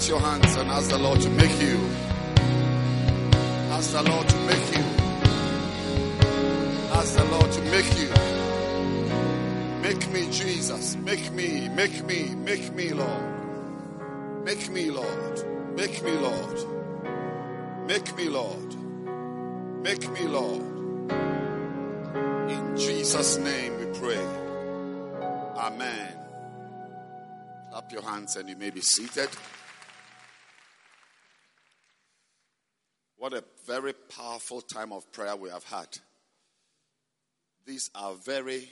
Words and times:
Lift 0.00 0.08
your 0.08 0.20
hands 0.20 0.56
and 0.56 0.70
ask 0.70 0.88
the 0.88 0.96
Lord 0.96 1.20
to 1.20 1.28
make 1.28 1.60
you. 1.60 1.78
Ask 3.70 3.92
the 3.92 4.02
Lord 4.02 4.26
to 4.26 4.36
make 4.46 4.74
you. 4.74 4.84
Ask 6.90 7.16
the 7.18 7.24
Lord 7.24 7.52
to 7.52 7.60
make 7.68 7.98
you. 7.98 8.08
Make 9.82 10.10
me, 10.10 10.30
Jesus. 10.30 10.96
Make 10.96 11.30
me, 11.32 11.68
make 11.68 12.02
me, 12.06 12.34
make 12.34 12.72
me, 12.72 12.94
Lord. 12.94 14.42
Make 14.42 14.70
me, 14.70 14.90
Lord. 14.90 15.76
Make 15.76 16.02
me, 16.02 16.12
Lord. 16.12 16.58
Make 17.86 18.16
me, 18.16 18.28
Lord. 18.30 18.74
Make 19.82 20.10
me, 20.12 20.26
Lord. 20.28 20.62
In 22.48 22.74
Jesus' 22.74 23.36
name 23.36 23.78
we 23.78 23.98
pray. 23.98 24.26
Amen. 25.58 26.16
Clap 27.70 27.92
your 27.92 28.02
hands 28.02 28.36
and 28.36 28.48
you 28.48 28.56
may 28.56 28.70
be 28.70 28.80
seated. 28.80 29.28
What 33.20 33.34
a 33.34 33.44
very 33.66 33.92
powerful 33.92 34.62
time 34.62 34.94
of 34.94 35.12
prayer 35.12 35.36
we 35.36 35.50
have 35.50 35.64
had. 35.64 35.88
These 37.66 37.90
are 37.94 38.14
very 38.14 38.66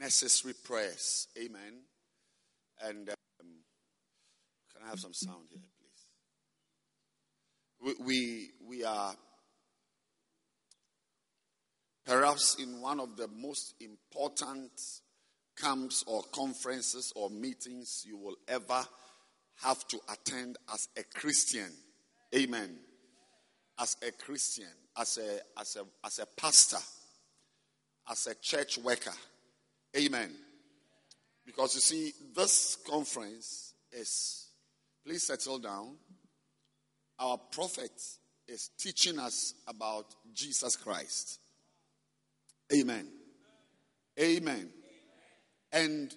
necessary 0.00 0.52
prayers. 0.64 1.28
Amen. 1.38 1.84
And 2.82 3.08
um, 3.10 3.14
can 4.72 4.84
I 4.84 4.88
have 4.90 4.98
some 4.98 5.14
sound 5.14 5.44
here, 5.48 5.62
please? 7.80 7.94
We, 8.00 8.04
we, 8.04 8.50
we 8.68 8.84
are 8.84 9.14
perhaps 12.04 12.56
in 12.60 12.80
one 12.80 12.98
of 12.98 13.16
the 13.16 13.28
most 13.28 13.74
important 13.80 14.72
camps 15.56 16.02
or 16.08 16.24
conferences 16.32 17.12
or 17.14 17.30
meetings 17.30 18.02
you 18.04 18.16
will 18.16 18.38
ever 18.48 18.84
have 19.62 19.86
to 19.86 20.00
attend 20.12 20.56
as 20.72 20.88
a 20.96 21.04
Christian. 21.16 21.70
Amen. 22.34 22.76
As 23.78 23.96
a 24.06 24.12
Christian, 24.12 24.72
as 24.96 25.18
a 25.18 25.60
as 25.60 25.76
a 25.76 26.06
as 26.06 26.18
a 26.20 26.26
pastor, 26.26 26.78
as 28.10 28.26
a 28.26 28.34
church 28.36 28.78
worker. 28.78 29.12
Amen. 29.96 30.30
Because 31.44 31.74
you 31.74 31.80
see, 31.80 32.12
this 32.34 32.76
conference 32.88 33.74
is 33.92 34.48
please 35.04 35.26
settle 35.26 35.58
down. 35.58 35.96
Our 37.18 37.38
prophet 37.38 37.92
is 38.48 38.70
teaching 38.78 39.18
us 39.18 39.54
about 39.66 40.14
Jesus 40.32 40.76
Christ. 40.76 41.40
Amen. 42.72 43.08
Amen. 44.18 44.70
And 45.72 46.14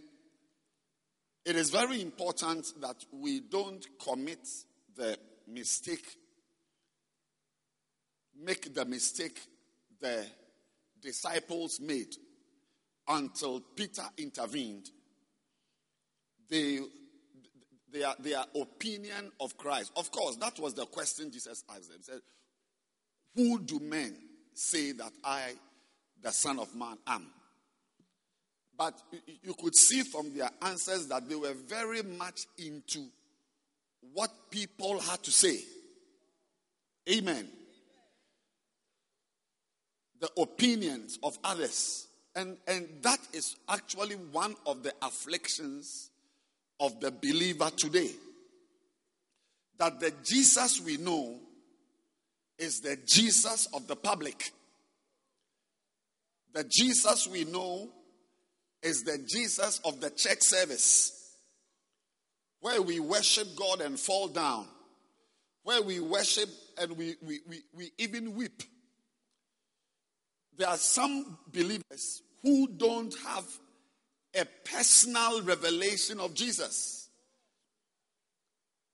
it 1.46 1.56
is 1.56 1.70
very 1.70 2.02
important 2.02 2.68
that 2.82 2.98
we 3.12 3.40
don't 3.40 3.86
commit 4.04 4.46
the 4.96 5.18
mistake, 5.48 6.06
make 8.44 8.74
the 8.74 8.86
mistake 8.86 9.40
the 10.00 10.26
disciples 11.02 11.80
made 11.80 12.16
until 13.08 13.62
Peter 13.76 14.04
intervened. 14.18 14.90
They, 16.50 16.80
their, 17.92 18.14
their 18.20 18.44
opinion 18.56 19.32
of 19.40 19.58
Christ. 19.58 19.92
Of 19.96 20.12
course, 20.12 20.36
that 20.38 20.60
was 20.60 20.74
the 20.74 20.86
question 20.86 21.32
Jesus 21.32 21.64
asked 21.70 21.90
them. 21.90 21.98
He 21.98 22.04
said, 22.04 22.22
Who 23.36 23.60
do 23.60 23.80
men 23.80 24.16
say 24.54 24.92
that 24.94 25.12
I, 25.24 25.54
the 26.22 26.32
Son 26.32 26.60
of 26.60 26.74
Man, 26.76 26.98
am? 27.08 27.28
But 28.78 28.94
you 29.42 29.56
could 29.56 29.76
see 29.76 30.04
from 30.04 30.38
their 30.38 30.50
answers 30.62 31.08
that 31.08 31.28
they 31.28 31.36
were 31.36 31.54
very 31.54 32.04
much 32.04 32.42
into 32.58 33.06
what 34.14 34.30
people 34.52 35.00
had 35.00 35.24
to 35.24 35.32
say. 35.32 35.60
Amen. 37.10 37.48
The 40.20 40.30
opinions 40.42 41.20
of 41.24 41.38
others. 41.44 42.08
And, 42.36 42.58
and 42.68 42.88
that 43.02 43.20
is 43.34 43.56
actually 43.70 44.16
one 44.16 44.56
of 44.66 44.84
the 44.84 44.94
afflictions 45.02 46.10
of 46.80 47.00
the 47.00 47.12
believer 47.12 47.70
today. 47.76 48.12
That 49.78 50.00
the 50.00 50.12
Jesus 50.24 50.82
we 50.82 50.98
know 50.98 51.40
is 52.58 52.82
the 52.82 52.98
Jesus 53.06 53.68
of 53.74 53.88
the 53.88 53.96
public. 53.96 54.52
The 56.54 56.64
Jesus 56.64 57.28
we 57.28 57.44
know 57.44 57.90
is 58.82 59.04
the 59.04 59.18
Jesus 59.28 59.80
of 59.84 60.00
the 60.02 60.10
church 60.10 60.42
service, 60.42 61.36
where 62.62 62.82
we 62.82 63.00
worship 63.00 63.48
God 63.56 63.82
and 63.82 64.00
fall 64.00 64.28
down, 64.28 64.68
where 65.64 65.82
we 65.82 66.00
worship 66.00 66.50
and 66.80 66.98
we, 66.98 67.16
we, 67.22 67.40
we, 67.48 67.62
we 67.76 67.92
even 67.98 68.36
weep. 68.36 68.64
There 70.58 70.68
are 70.68 70.78
some 70.78 71.38
believers 71.52 72.22
who 72.42 72.68
don't 72.68 73.14
have 73.26 73.46
a 74.36 74.46
personal 74.66 75.42
revelation 75.42 76.20
of 76.20 76.34
Jesus. 76.34 77.10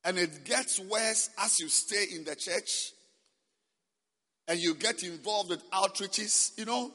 And 0.03 0.17
it 0.17 0.43
gets 0.43 0.79
worse 0.79 1.29
as 1.39 1.59
you 1.59 1.69
stay 1.69 2.05
in 2.13 2.25
the 2.25 2.35
church 2.35 2.91
and 4.47 4.59
you 4.59 4.75
get 4.75 5.03
involved 5.03 5.49
with 5.49 5.69
outreaches. 5.71 6.57
You 6.57 6.65
know, 6.65 6.91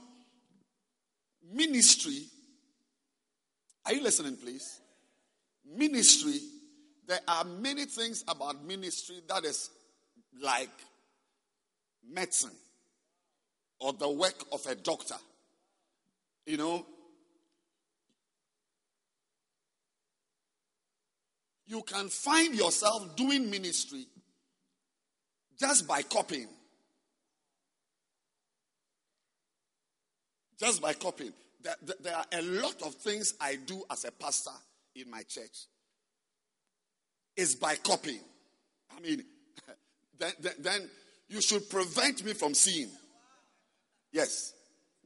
ministry 1.50 2.24
are 3.88 3.94
you 3.94 4.02
listening, 4.02 4.36
please? 4.36 4.80
Ministry, 5.64 6.40
there 7.06 7.20
are 7.26 7.42
many 7.44 7.86
things 7.86 8.22
about 8.28 8.62
ministry 8.62 9.16
that 9.26 9.46
is 9.46 9.70
like 10.42 10.68
medicine 12.06 12.50
or 13.80 13.92
the 13.92 14.08
work 14.08 14.44
of 14.52 14.64
a 14.66 14.74
doctor. 14.74 15.16
You 16.46 16.56
know, 16.56 16.86
you 21.66 21.82
can 21.82 22.08
find 22.08 22.54
yourself 22.54 23.16
doing 23.16 23.50
ministry 23.50 24.06
just 25.58 25.86
by 25.86 26.02
copying. 26.02 26.48
Just 30.58 30.82
by 30.82 30.92
copying 30.94 31.32
there 32.00 32.14
are 32.14 32.26
a 32.32 32.42
lot 32.42 32.82
of 32.82 32.94
things 32.94 33.34
I 33.40 33.56
do 33.56 33.82
as 33.90 34.04
a 34.04 34.12
pastor 34.12 34.50
in 34.94 35.10
my 35.10 35.22
church. 35.22 35.66
Is 37.36 37.54
by 37.54 37.76
copying. 37.76 38.20
I 38.96 39.00
mean, 39.00 39.22
then, 40.18 40.32
then, 40.40 40.52
then 40.58 40.90
you 41.28 41.40
should 41.40 41.68
prevent 41.70 42.24
me 42.24 42.32
from 42.32 42.54
seeing. 42.54 42.88
Yes. 44.12 44.54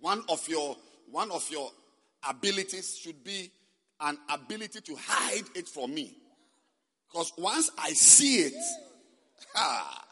One 0.01 0.23
of 0.29 0.47
your 0.49 0.77
one 1.11 1.31
of 1.31 1.49
your 1.51 1.71
abilities 2.29 2.97
should 2.97 3.23
be 3.23 3.51
an 4.01 4.19
ability 4.29 4.81
to 4.81 4.97
hide 4.99 5.45
it 5.55 5.69
from 5.69 5.95
me. 5.95 6.17
Because 7.11 7.33
once 7.37 7.71
I 7.79 7.91
see 7.91 8.37
it, 8.45 8.55
ha, 9.55 10.05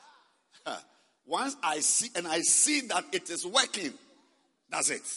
ha, 0.66 0.84
once 1.26 1.56
I 1.62 1.80
see 1.80 2.10
and 2.14 2.26
I 2.26 2.40
see 2.40 2.82
that 2.88 3.04
it 3.12 3.30
is 3.30 3.46
working, 3.46 3.92
that's 4.70 4.90
it. 4.90 5.02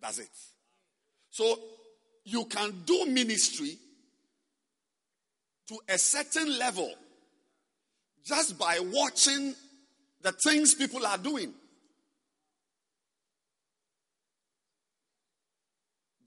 That's 0.00 0.18
it. 0.18 0.28
So 1.30 1.56
you 2.24 2.44
can 2.46 2.82
do 2.84 3.06
ministry 3.06 3.78
to 5.68 5.78
a 5.88 5.96
certain 5.96 6.58
level 6.58 6.92
just 8.24 8.58
by 8.58 8.78
watching 8.80 9.54
the 10.22 10.32
things 10.32 10.74
people 10.74 11.06
are 11.06 11.18
doing. 11.18 11.52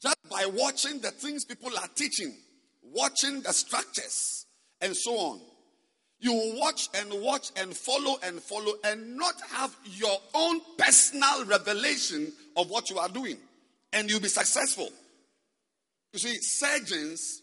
Just 0.01 0.18
by 0.30 0.45
watching 0.45 1.00
the 1.00 1.12
things 1.12 1.45
people 1.45 1.71
are 1.77 1.88
teaching, 1.95 2.33
watching 2.83 3.42
the 3.42 3.51
structures, 3.53 4.45
and 4.81 4.95
so 4.95 5.13
on. 5.13 5.42
You 6.19 6.53
watch 6.56 6.89
and 6.95 7.21
watch 7.21 7.51
and 7.57 7.75
follow 7.75 8.18
and 8.24 8.42
follow 8.42 8.74
and 8.83 9.18
not 9.18 9.36
have 9.51 9.75
your 9.86 10.18
own 10.33 10.62
personal 10.77 11.45
revelation 11.45 12.31
of 12.56 12.69
what 12.69 12.89
you 12.89 13.00
are 13.00 13.09
doing 13.09 13.38
and 13.94 14.09
you'll 14.09 14.21
be 14.21 14.27
successful. 14.27 14.89
You 16.13 16.19
see, 16.19 16.36
surgeons, 16.42 17.42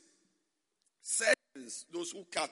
surgeons, 1.02 1.86
those 1.92 2.10
who 2.12 2.24
cut, 2.30 2.50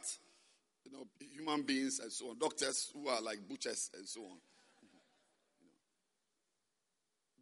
you 0.91 0.97
know, 0.97 1.05
human 1.37 1.63
beings 1.63 2.01
and 2.01 2.13
so 2.13 2.31
on, 2.31 2.39
doctors 2.39 2.91
who 2.93 3.09
are 3.09 3.21
like 3.21 3.39
butchers 3.49 3.91
and 3.97 4.07
so 4.09 4.21
on. 4.23 4.39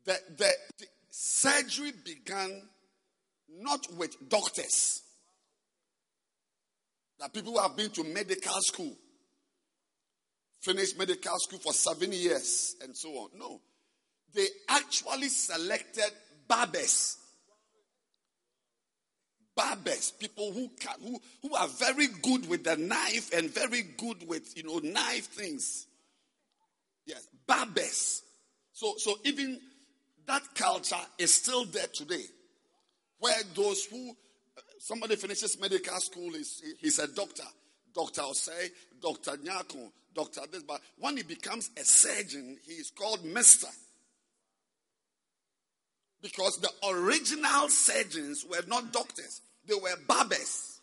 The, 0.04 0.18
the, 0.36 0.52
the 0.78 0.86
surgery 1.10 1.92
began 2.04 2.62
not 3.60 3.86
with 3.96 4.16
doctors. 4.28 5.02
That 7.18 7.32
people 7.32 7.52
who 7.52 7.58
have 7.58 7.76
been 7.76 7.90
to 7.90 8.04
medical 8.04 8.60
school, 8.60 8.94
finished 10.60 10.98
medical 10.98 11.36
school 11.38 11.58
for 11.58 11.72
seven 11.72 12.12
years, 12.12 12.76
and 12.82 12.96
so 12.96 13.08
on. 13.10 13.30
No. 13.36 13.60
They 14.34 14.46
actually 14.68 15.28
selected 15.28 16.10
barbers. 16.46 17.16
Barbers, 19.58 20.12
people 20.12 20.52
who, 20.52 20.70
can, 20.78 20.94
who, 21.02 21.20
who 21.42 21.54
are 21.56 21.66
very 21.66 22.06
good 22.22 22.48
with 22.48 22.62
the 22.62 22.76
knife 22.76 23.32
and 23.36 23.50
very 23.50 23.82
good 23.82 24.26
with, 24.28 24.56
you 24.56 24.62
know, 24.62 24.78
knife 24.78 25.26
things. 25.26 25.88
Yes, 27.04 27.26
barbers. 27.44 28.22
So, 28.72 28.94
so 28.98 29.16
even 29.24 29.58
that 30.28 30.42
culture 30.54 30.94
is 31.18 31.34
still 31.34 31.64
there 31.64 31.88
today. 31.92 32.22
Where 33.18 33.34
those 33.56 33.84
who, 33.86 34.10
uh, 34.10 34.60
somebody 34.78 35.16
finishes 35.16 35.60
medical 35.60 35.98
school, 35.98 36.36
is 36.36 36.62
he's 36.80 37.00
a 37.00 37.08
doctor. 37.08 37.42
Dr. 37.92 38.20
Osei, 38.20 38.68
Dr. 39.02 39.38
Nyako, 39.38 39.90
Dr. 40.14 40.42
This, 40.52 40.62
but 40.62 40.80
when 40.98 41.16
he 41.16 41.24
becomes 41.24 41.70
a 41.76 41.84
surgeon, 41.84 42.58
he 42.64 42.74
is 42.74 42.92
called 42.96 43.24
Mister. 43.24 43.66
Because 46.22 46.60
the 46.60 46.70
original 46.88 47.68
surgeons 47.68 48.44
were 48.48 48.62
not 48.68 48.92
doctors, 48.92 49.40
they 49.68 49.74
were 49.74 49.94
barbers. 50.06 50.80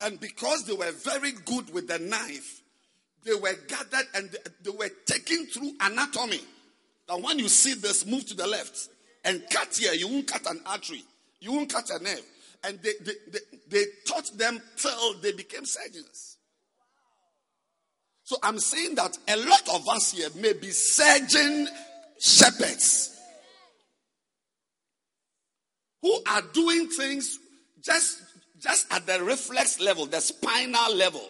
And 0.00 0.18
because 0.18 0.64
they 0.64 0.72
were 0.72 0.92
very 0.92 1.32
good 1.44 1.72
with 1.74 1.88
the 1.88 1.98
knife, 1.98 2.62
they 3.24 3.34
were 3.34 3.54
gathered 3.68 4.06
and 4.14 4.34
they 4.62 4.70
were 4.70 4.88
taken 5.04 5.46
through 5.46 5.72
anatomy. 5.80 6.40
That 7.06 7.20
when 7.20 7.38
you 7.38 7.48
see 7.48 7.74
this, 7.74 8.06
move 8.06 8.26
to 8.28 8.34
the 8.34 8.46
left 8.46 8.88
and 9.24 9.42
cut 9.50 9.76
here, 9.76 9.92
you 9.92 10.08
won't 10.08 10.26
cut 10.26 10.46
an 10.46 10.60
artery, 10.64 11.02
you 11.40 11.52
won't 11.52 11.70
cut 11.70 11.90
a 11.90 12.02
nerve. 12.02 12.22
And 12.64 12.78
they, 12.82 12.92
they, 13.00 13.12
they, 13.30 13.38
they 13.68 13.84
taught 14.06 14.30
them 14.38 14.60
till 14.76 15.14
they 15.20 15.32
became 15.32 15.64
surgeons. 15.64 16.38
So 18.22 18.36
I'm 18.42 18.58
saying 18.58 18.94
that 18.94 19.18
a 19.28 19.36
lot 19.36 19.68
of 19.74 19.88
us 19.88 20.12
here 20.12 20.28
may 20.36 20.52
be 20.52 20.70
surgeon 20.70 21.68
shepherds 22.18 23.19
who 26.02 26.18
are 26.26 26.42
doing 26.52 26.88
things 26.88 27.38
just, 27.82 28.22
just 28.58 28.92
at 28.92 29.06
the 29.06 29.22
reflex 29.22 29.80
level, 29.80 30.06
the 30.06 30.20
spinal 30.20 30.94
level. 30.94 31.26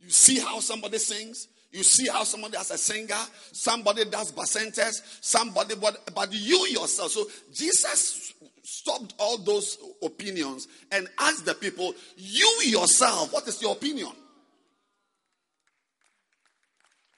You 0.00 0.10
see 0.10 0.38
how 0.38 0.60
somebody 0.60 0.98
sings, 0.98 1.48
you 1.70 1.82
see 1.82 2.08
how 2.08 2.24
somebody 2.24 2.56
has 2.56 2.70
a 2.70 2.78
singer, 2.78 3.18
somebody 3.52 4.04
does 4.06 4.32
bacentas, 4.32 5.02
somebody, 5.20 5.74
but, 5.74 6.14
but 6.14 6.32
you 6.32 6.66
yourself. 6.68 7.10
So 7.10 7.26
Jesus 7.52 8.32
stopped 8.62 9.14
all 9.18 9.38
those 9.38 9.76
opinions 10.02 10.68
and 10.92 11.08
asked 11.18 11.44
the 11.44 11.54
people, 11.54 11.94
you 12.16 12.60
yourself, 12.64 13.32
what 13.32 13.46
is 13.48 13.60
your 13.60 13.72
opinion? 13.72 14.12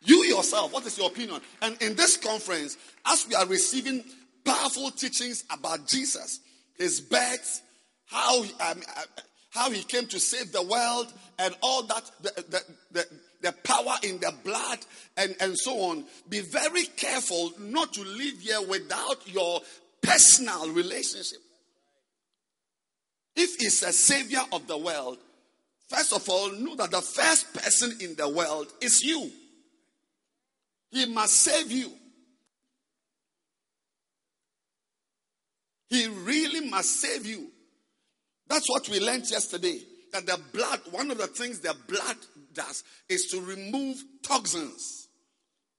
You 0.02 0.24
yourself, 0.24 0.72
what 0.72 0.86
is 0.86 0.96
your 0.96 1.08
opinion? 1.08 1.40
And 1.60 1.80
in 1.82 1.94
this 1.94 2.16
conference, 2.16 2.76
as 3.06 3.26
we 3.28 3.34
are 3.34 3.46
receiving 3.46 4.02
powerful 4.44 4.90
teachings 4.90 5.44
about 5.50 5.86
Jesus, 5.86 6.40
his 6.76 7.00
birth, 7.00 7.62
how 8.06 8.42
he, 8.42 8.52
um, 8.60 8.82
uh, 8.96 9.02
how 9.50 9.70
he 9.70 9.82
came 9.82 10.06
to 10.06 10.20
save 10.20 10.52
the 10.52 10.62
world, 10.62 11.12
and 11.38 11.54
all 11.62 11.82
that, 11.84 12.10
the, 12.22 12.44
the, 12.48 12.64
the, 12.92 13.06
the 13.42 13.52
power 13.64 13.96
in 14.02 14.18
the 14.18 14.32
blood, 14.44 14.78
and, 15.16 15.34
and 15.40 15.56
so 15.58 15.72
on. 15.80 16.04
Be 16.28 16.40
very 16.40 16.84
careful 16.84 17.52
not 17.58 17.92
to 17.94 18.02
live 18.02 18.40
here 18.40 18.62
without 18.68 19.26
your 19.26 19.60
personal 20.02 20.70
relationship. 20.70 21.38
If 23.36 23.56
he's 23.58 23.82
a 23.82 23.92
savior 23.92 24.42
of 24.52 24.66
the 24.66 24.76
world, 24.76 25.18
first 25.88 26.12
of 26.12 26.28
all, 26.28 26.50
know 26.52 26.76
that 26.76 26.90
the 26.90 27.00
first 27.00 27.52
person 27.54 27.96
in 28.00 28.14
the 28.16 28.28
world 28.28 28.68
is 28.80 29.02
you. 29.02 29.30
He 30.90 31.06
must 31.06 31.34
save 31.34 31.70
you. 31.70 31.92
He 35.90 36.06
really 36.06 36.70
must 36.70 37.00
save 37.00 37.26
you. 37.26 37.50
That's 38.48 38.70
what 38.70 38.88
we 38.88 39.00
learned 39.00 39.28
yesterday. 39.28 39.80
That 40.12 40.26
the 40.26 40.40
blood, 40.52 40.80
one 40.92 41.10
of 41.10 41.18
the 41.18 41.26
things 41.26 41.60
the 41.60 41.74
blood 41.88 42.16
does 42.52 42.82
is 43.08 43.26
to 43.26 43.40
remove 43.40 44.02
toxins, 44.22 45.08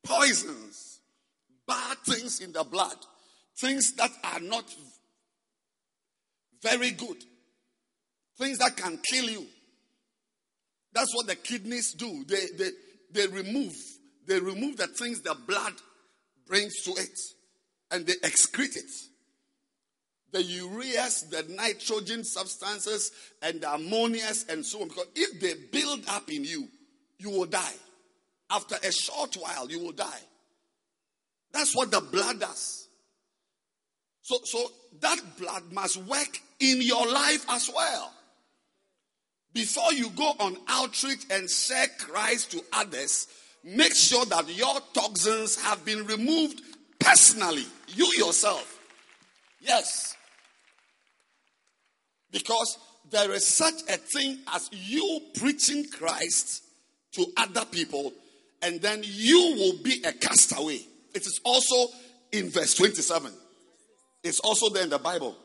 poisons, 0.03 0.99
bad 1.67 1.97
things 2.05 2.41
in 2.41 2.51
the 2.51 2.63
blood, 2.63 2.95
things 3.59 3.93
that 3.93 4.11
are 4.23 4.39
not 4.41 4.65
very 6.61 6.91
good, 6.91 7.23
things 8.37 8.57
that 8.59 8.77
can 8.77 8.99
kill 9.03 9.29
you. 9.29 9.45
That's 10.93 11.13
what 11.15 11.27
the 11.27 11.35
kidneys 11.35 11.93
do. 11.93 12.25
They, 12.25 12.45
they, 12.57 12.69
they 13.11 13.27
remove, 13.27 13.75
they 14.27 14.39
remove 14.39 14.77
the 14.77 14.87
things 14.87 15.21
the 15.21 15.35
blood 15.47 15.73
brings 16.47 16.81
to 16.83 16.91
it 16.91 17.19
and 17.91 18.05
they 18.05 18.13
excrete 18.23 18.77
it 18.77 18.91
the 20.31 20.41
ureas, 20.41 21.29
the 21.29 21.43
nitrogen 21.53 22.23
substances, 22.23 23.11
and 23.41 23.61
the 23.61 23.73
ammonias, 23.73 24.45
and 24.49 24.65
so 24.65 24.81
on. 24.81 24.87
Because 24.87 25.07
if 25.15 25.39
they 25.39 25.53
build 25.71 26.03
up 26.09 26.29
in 26.31 26.43
you, 26.43 26.67
you 27.17 27.29
will 27.29 27.45
die. 27.45 27.75
After 28.49 28.75
a 28.83 28.91
short 28.91 29.35
while, 29.35 29.69
you 29.69 29.79
will 29.79 29.91
die. 29.91 30.21
That's 31.53 31.75
what 31.75 31.91
the 31.91 32.01
blood 32.01 32.39
does. 32.39 32.87
So, 34.21 34.37
so 34.43 34.71
that 35.01 35.19
blood 35.37 35.63
must 35.71 35.97
work 35.97 36.39
in 36.59 36.81
your 36.81 37.07
life 37.11 37.45
as 37.49 37.69
well. 37.73 38.13
Before 39.53 39.91
you 39.91 40.09
go 40.11 40.33
on 40.39 40.57
outreach 40.67 41.25
and 41.29 41.49
share 41.49 41.87
Christ 41.99 42.51
to 42.51 42.63
others, 42.71 43.27
make 43.63 43.93
sure 43.93 44.25
that 44.25 44.47
your 44.55 44.79
toxins 44.93 45.61
have 45.61 45.83
been 45.83 46.05
removed 46.05 46.61
personally. 46.99 47.65
You 47.89 48.05
yourself. 48.17 48.79
Yes. 49.59 50.15
Because 52.31 52.77
there 53.09 53.31
is 53.31 53.45
such 53.45 53.81
a 53.89 53.97
thing 53.97 54.39
as 54.53 54.69
you 54.71 55.21
preaching 55.35 55.85
Christ 55.89 56.63
to 57.13 57.25
other 57.37 57.65
people, 57.65 58.13
and 58.61 58.81
then 58.81 59.01
you 59.03 59.55
will 59.57 59.83
be 59.83 60.01
a 60.05 60.13
castaway. 60.13 60.79
It 61.13 61.21
is 61.21 61.41
also 61.43 61.91
in 62.31 62.49
verse 62.49 62.75
27. 62.75 63.33
It's 64.23 64.39
also 64.39 64.69
there 64.69 64.83
in 64.83 64.89
the 64.89 64.99
Bible. 64.99 65.35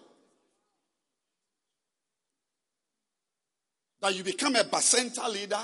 That 4.00 4.15
you 4.15 4.23
become 4.23 4.55
a 4.55 4.65
bacenta 4.65 5.29
leader, 5.33 5.59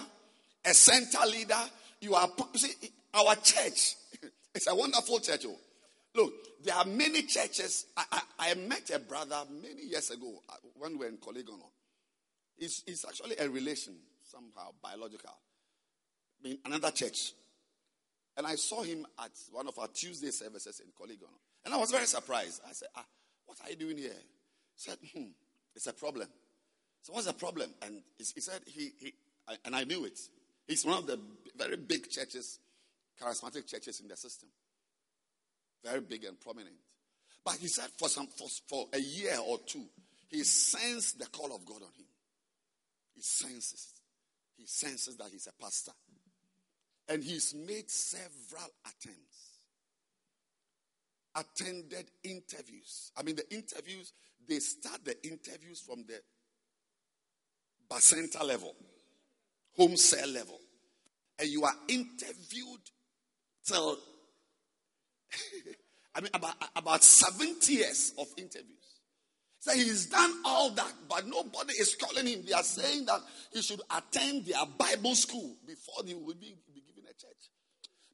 a 0.65 0.75
center 0.75 1.27
leader. 1.27 1.61
You 2.01 2.15
are, 2.15 2.29
see, 2.57 2.73
our 3.15 3.37
church, 3.37 3.95
it's 4.55 4.67
a 4.67 4.75
wonderful 4.75 5.21
church. 5.21 5.47
Oh. 5.47 5.57
Look, 6.15 6.33
there 6.63 6.75
are 6.75 6.85
many 6.85 7.23
churches. 7.23 7.87
I, 7.97 8.05
I, 8.13 8.21
I, 8.51 8.55
met 8.55 8.91
a 8.91 8.99
brother 8.99 9.43
many 9.51 9.85
years 9.85 10.11
ago 10.11 10.43
uh, 10.49 10.55
when 10.77 10.93
we 10.93 10.99
were 10.99 11.07
in 11.07 11.17
Korle 11.17 11.43
Gonno. 11.43 11.71
It's, 12.59 12.83
it's 12.87 13.05
actually 13.05 13.37
a 13.39 13.49
relation, 13.49 13.95
somehow, 14.31 14.71
biological, 14.83 15.35
in 16.45 16.59
another 16.65 16.91
church. 16.91 17.33
And 18.37 18.47
I 18.47 18.55
saw 18.55 18.83
him 18.83 19.07
at 19.19 19.33
one 19.51 19.69
of 19.69 19.79
our 19.79 19.89
Tuesday 19.89 20.31
services 20.31 20.81
in 20.81 20.91
Korle 20.93 21.17
Gonno. 21.17 21.39
And 21.65 21.75
I 21.75 21.77
was 21.77 21.91
very 21.91 22.07
surprised. 22.07 22.61
I 22.69 22.73
said, 22.73 22.89
ah, 22.97 23.05
What 23.47 23.59
are 23.65 23.71
you 23.71 23.77
doing 23.77 23.99
here? 23.99 24.11
He 24.11 24.77
said, 24.77 24.99
Hmm, 25.15 25.31
it's 25.75 25.87
a 25.87 25.93
problem. 25.93 26.29
So, 27.03 27.13
what's 27.13 27.27
the 27.27 27.33
problem? 27.33 27.71
And 27.83 28.03
he, 28.17 28.25
he 28.35 28.41
said, 28.41 28.61
he, 28.67 28.93
he, 28.99 29.15
and 29.65 29.75
I 29.75 29.85
knew 29.85 30.05
it. 30.05 30.19
He's 30.69 30.85
one 30.85 30.99
of 30.99 31.07
the 31.07 31.19
very 31.57 31.77
big 31.77 32.09
churches, 32.09 32.61
charismatic 33.21 33.67
churches 33.67 34.01
in 34.01 34.09
the 34.09 34.17
system. 34.17 34.49
Very 35.85 36.01
big 36.01 36.25
and 36.25 36.41
prominent. 36.41 36.77
But 37.45 37.57
he 37.57 37.67
said 37.67 37.89
for 37.99 38.09
some 38.09 38.29
for, 38.29 38.49
for 38.69 38.87
a 38.93 39.01
year 39.01 39.37
or 39.45 39.59
two, 39.67 39.85
he 40.29 40.45
sensed 40.45 41.19
the 41.19 41.27
call 41.27 41.55
of 41.55 41.65
God 41.67 41.83
on 41.83 41.93
him. 41.97 42.07
He 43.15 43.23
senses. 43.23 43.89
He 44.57 44.67
senses 44.67 45.17
that 45.17 45.29
he's 45.31 45.47
a 45.49 45.63
pastor. 45.63 45.93
And 47.09 47.23
he's 47.23 47.55
made 47.55 47.91
several 47.91 48.71
attempts. 48.87 49.49
Attended 51.35 52.11
interviews. 52.23 53.11
I 53.17 53.23
mean, 53.23 53.37
the 53.37 53.55
interviews, 53.55 54.13
they 54.49 54.59
start 54.59 55.05
the 55.05 55.17
interviews 55.27 55.81
from 55.81 56.05
the 56.07 56.21
bacenta 57.91 58.45
level, 58.45 58.75
home 59.77 59.97
cell 59.97 60.29
level. 60.29 60.61
And 61.39 61.49
you 61.49 61.65
are 61.65 61.75
interviewed 61.89 62.81
till 63.67 63.99
I 66.15 66.21
mean, 66.21 66.31
about, 66.35 66.55
about 66.77 67.03
70 67.03 67.73
years 67.73 68.13
of 68.19 68.27
interviews. 68.37 68.83
So 69.61 69.73
he's 69.73 70.07
done 70.07 70.33
all 70.45 70.71
that, 70.71 70.93
but 71.09 71.27
nobody 71.27 71.75
is 71.75 71.95
calling 71.95 72.27
him. 72.27 72.43
They 72.45 72.53
are 72.53 72.65
saying 72.65 73.07
that 73.07 73.21
he 73.53 73.63
should 73.63 73.81
attend 73.97 74.47
their 74.47 74.67
Bible 74.77 75.15
school 75.15 75.55
before 75.65 76.05
he 76.05 76.15
will 76.15 76.35
be, 76.35 76.57
be 76.75 76.83
given 76.85 77.05
a 77.05 77.15
church. 77.15 77.51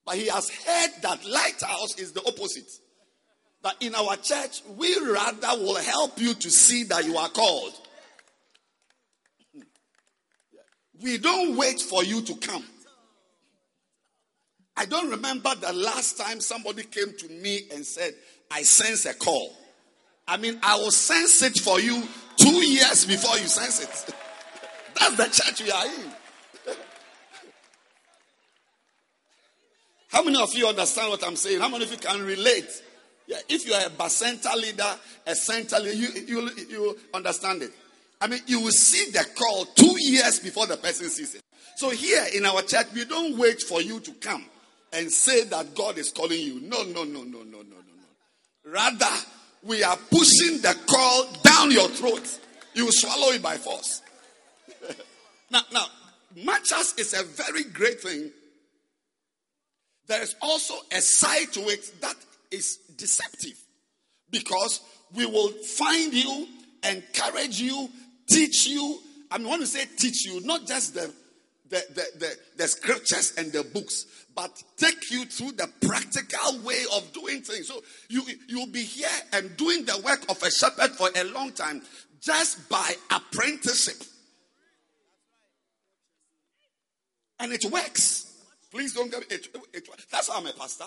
But 0.05 0.17
he 0.17 0.27
has 0.29 0.51
heard 0.51 0.91
that 1.03 1.25
Lighthouse 1.27 1.99
is 1.99 2.13
the 2.13 2.21
opposite. 2.27 2.71
That 3.63 3.77
in 3.81 3.95
our 3.95 4.17
church, 4.17 4.63
we 4.77 4.95
rather 5.01 5.63
will 5.63 5.77
help 5.77 6.21
you 6.21 6.35
to 6.35 6.51
see 6.51 6.85
that 6.85 7.05
you 7.05 7.17
are 7.17 7.31
called. 7.31 7.73
We 11.03 11.17
don't 11.17 11.57
wait 11.57 11.81
for 11.81 12.05
you 12.05 12.23
to 12.23 12.35
come. 12.35 12.65
I 14.79 14.85
don't 14.85 15.11
remember 15.11 15.53
the 15.57 15.73
last 15.73 16.19
time 16.19 16.41
somebody 16.41 16.85
came 16.85 17.13
to 17.13 17.29
me 17.29 17.63
and 17.75 17.85
said, 17.85 18.15
I 18.49 18.63
sense 18.63 19.07
a 19.07 19.15
call. 19.15 19.53
I 20.29 20.37
mean, 20.37 20.61
I 20.63 20.77
will 20.77 20.93
sense 20.93 21.43
it 21.43 21.59
for 21.59 21.81
you 21.81 22.01
two 22.37 22.65
years 22.65 23.05
before 23.05 23.37
you 23.39 23.49
sense 23.49 23.83
it. 23.83 24.15
That's 25.01 25.17
the 25.17 25.43
church 25.43 25.63
we 25.65 25.73
are 25.73 25.85
in. 25.85 26.77
How 30.13 30.23
many 30.23 30.41
of 30.41 30.55
you 30.55 30.69
understand 30.69 31.11
what 31.11 31.27
I'm 31.27 31.35
saying? 31.35 31.61
How 31.61 31.69
many 31.69 31.83
of 31.83 31.91
you 31.91 31.99
can 31.99 32.25
relate? 32.25 32.71
Yeah, 33.27 33.39
if 33.49 33.67
you 33.67 33.75
are 33.75 33.85
a 33.85 33.91
bacenta 33.91 34.55
leader, 34.55 34.97
a 35.27 35.35
center 35.35 35.81
leader, 35.81 35.97
you, 35.97 36.09
you, 36.25 36.51
you 36.71 36.99
understand 37.13 37.63
it. 37.63 37.73
I 38.21 38.29
mean, 38.29 38.43
you 38.47 38.61
will 38.61 38.71
see 38.71 39.11
the 39.11 39.27
call 39.37 39.65
two 39.65 40.01
years 40.01 40.39
before 40.39 40.69
the 40.69 40.77
person 40.77 41.11
sees 41.11 41.35
it. 41.35 41.43
So 41.75 41.91
here 41.91 42.25
in 42.33 42.47
our 42.47 42.63
church, 42.63 42.87
we 42.95 43.05
don't 43.07 43.37
wait 43.37 43.61
for 43.61 43.83
you 43.83 43.99
to 43.99 44.13
come 44.13 44.45
and 44.92 45.11
say 45.11 45.45
that 45.45 45.75
God 45.75 45.99
is 45.99 46.11
calling 46.11 46.40
you. 46.40 46.61
No, 46.61 46.83
no, 46.83 47.04
no, 47.04 47.23
no, 47.23 47.23
no, 47.23 47.42
no, 47.42 47.62
no, 47.62 47.62
no. 47.62 48.71
Rather, 48.71 49.07
we 49.62 49.83
are 49.83 49.97
pushing 50.11 50.61
the 50.61 50.76
call 50.87 51.26
down 51.42 51.71
your 51.71 51.88
throat. 51.88 52.40
You 52.75 52.90
swallow 52.90 53.33
it 53.33 53.42
by 53.42 53.57
force. 53.57 54.02
now, 55.50 55.62
now, 55.73 55.87
much 56.45 56.73
as 56.73 56.95
it's 56.97 57.18
a 57.18 57.25
very 57.25 57.64
great 57.64 58.00
thing, 58.00 58.30
there 60.07 60.23
is 60.23 60.35
also 60.40 60.75
a 60.92 61.00
side 61.00 61.52
to 61.52 61.61
it 61.68 62.00
that 62.00 62.16
is 62.50 62.78
deceptive 62.97 63.59
because 64.30 64.80
we 65.14 65.26
will 65.26 65.50
find 65.50 66.12
you, 66.12 66.47
encourage 66.83 67.61
you, 67.61 67.88
teach 68.28 68.66
you. 68.66 68.99
I 69.30 69.38
mean, 69.38 69.49
when 69.49 69.61
we 69.61 69.66
say 69.66 69.85
teach 69.97 70.25
you, 70.26 70.40
not 70.45 70.66
just 70.66 70.95
the 70.95 71.12
the, 71.71 71.85
the, 71.91 72.19
the, 72.19 72.37
the, 72.57 72.69
scriptures 72.69 73.35
and 73.37 73.53
the 73.53 73.63
books, 73.63 74.07
but 74.35 74.63
take 74.77 75.11
you 75.11 75.25
through 75.27 75.53
the 75.53 75.69
practical 75.87 76.61
way 76.61 76.83
of 76.95 77.13
doing 77.13 77.43
things. 77.43 77.69
So 77.69 77.83
you 78.09 78.23
you'll 78.49 78.67
be 78.67 78.83
here 78.83 79.09
and 79.33 79.57
doing 79.57 79.85
the 79.85 80.01
work 80.05 80.25
of 80.31 80.43
a 80.43 80.51
shepherd 80.51 80.93
for 80.93 81.11
a 81.15 81.25
long 81.25 81.53
time 81.53 81.83
just 82.21 82.69
by 82.69 82.95
apprenticeship. 83.11 84.03
And 87.41 87.53
it 87.53 87.65
works. 87.71 88.35
Please 88.71 88.95
don't 88.95 89.11
get 89.11 89.31
it, 89.31 89.49
it. 89.73 89.89
That's 90.11 90.29
how 90.29 90.39
I'm 90.39 90.47
a 90.47 90.53
pastor. 90.53 90.85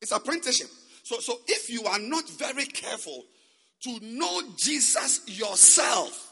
It's 0.00 0.12
apprenticeship. 0.12 0.68
So, 1.02 1.20
so 1.20 1.38
if 1.46 1.70
you 1.70 1.84
are 1.84 1.98
not 1.98 2.28
very 2.30 2.66
careful 2.66 3.24
to 3.82 3.98
know 4.02 4.42
Jesus 4.56 5.22
yourself, 5.26 6.25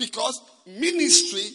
because 0.00 0.40
ministry, 0.66 1.50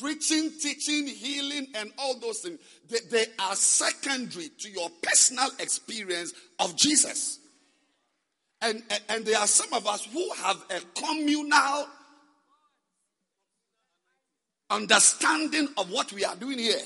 preaching, 0.00 0.50
teaching, 0.60 1.06
healing, 1.06 1.68
and 1.76 1.92
all 1.98 2.18
those 2.18 2.40
things, 2.40 2.58
they, 2.88 2.98
they 3.10 3.26
are 3.38 3.54
secondary 3.54 4.48
to 4.58 4.70
your 4.70 4.88
personal 5.02 5.48
experience 5.60 6.32
of 6.58 6.74
Jesus. 6.74 7.38
And, 8.60 8.82
and, 8.90 9.00
and 9.10 9.24
there 9.24 9.38
are 9.38 9.46
some 9.46 9.72
of 9.74 9.86
us 9.86 10.04
who 10.06 10.28
have 10.42 10.56
a 10.70 10.80
communal 11.00 11.86
understanding 14.70 15.68
of 15.76 15.90
what 15.90 16.12
we 16.12 16.24
are 16.24 16.36
doing 16.36 16.58
here. 16.58 16.80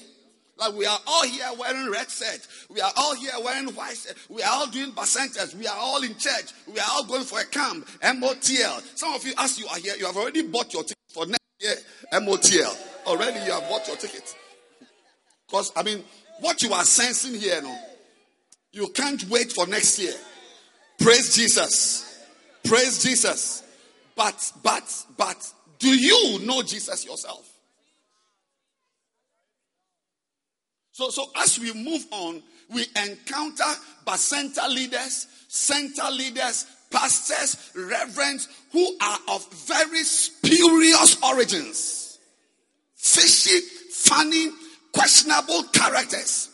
Like 0.58 0.74
we 0.74 0.86
are 0.86 0.98
all 1.06 1.24
here 1.24 1.48
wearing 1.58 1.90
red 1.90 2.10
shirts. 2.10 2.66
We 2.68 2.80
are 2.80 2.92
all 2.96 3.14
here 3.14 3.30
wearing 3.42 3.68
white 3.68 3.96
shirts. 3.96 4.28
We 4.28 4.42
are 4.42 4.52
all 4.52 4.66
doing 4.66 4.92
bacentas. 4.92 5.54
We 5.54 5.66
are 5.68 5.76
all 5.76 6.02
in 6.02 6.16
church. 6.16 6.52
We 6.66 6.80
are 6.80 6.88
all 6.90 7.04
going 7.04 7.22
for 7.22 7.40
a 7.40 7.44
camp, 7.44 7.86
MOTL. 8.02 8.82
Some 8.98 9.14
of 9.14 9.24
you, 9.24 9.32
as 9.38 9.58
you 9.58 9.68
are 9.68 9.78
here, 9.78 9.94
you 9.96 10.06
have 10.06 10.16
already 10.16 10.42
bought 10.42 10.72
your 10.74 10.82
ticket 10.82 10.98
for 11.08 11.26
next 11.26 11.40
year, 11.60 11.74
MOTL. 12.12 13.06
Already 13.06 13.38
you 13.46 13.52
have 13.52 13.68
bought 13.68 13.86
your 13.86 13.96
ticket. 13.96 14.34
Because, 15.46 15.72
I 15.76 15.82
mean, 15.82 16.02
what 16.40 16.60
you 16.62 16.72
are 16.72 16.84
sensing 16.84 17.34
here, 17.34 17.62
no, 17.62 17.76
you 18.72 18.88
can't 18.88 19.24
wait 19.28 19.52
for 19.52 19.66
next 19.66 19.98
year. 19.98 20.12
Praise 21.00 21.34
Jesus. 21.34 22.24
Praise 22.64 23.02
Jesus. 23.02 23.62
But, 24.14 24.52
but, 24.62 25.04
but, 25.16 25.52
do 25.78 25.88
you 25.88 26.40
know 26.44 26.62
Jesus 26.62 27.06
yourself? 27.06 27.48
So, 30.98 31.10
so 31.10 31.30
as 31.36 31.60
we 31.60 31.72
move 31.74 32.04
on, 32.10 32.42
we 32.74 32.84
encounter 32.96 33.62
bacenta 34.04 34.68
leaders, 34.68 35.28
center 35.46 36.10
leaders, 36.10 36.66
pastors, 36.90 37.70
reverends 37.76 38.48
who 38.72 38.96
are 39.00 39.18
of 39.28 39.48
very 39.68 40.02
spurious 40.02 41.22
origins. 41.22 42.18
Fishy, 42.96 43.60
funny, 43.92 44.48
questionable 44.92 45.62
characters. 45.72 46.48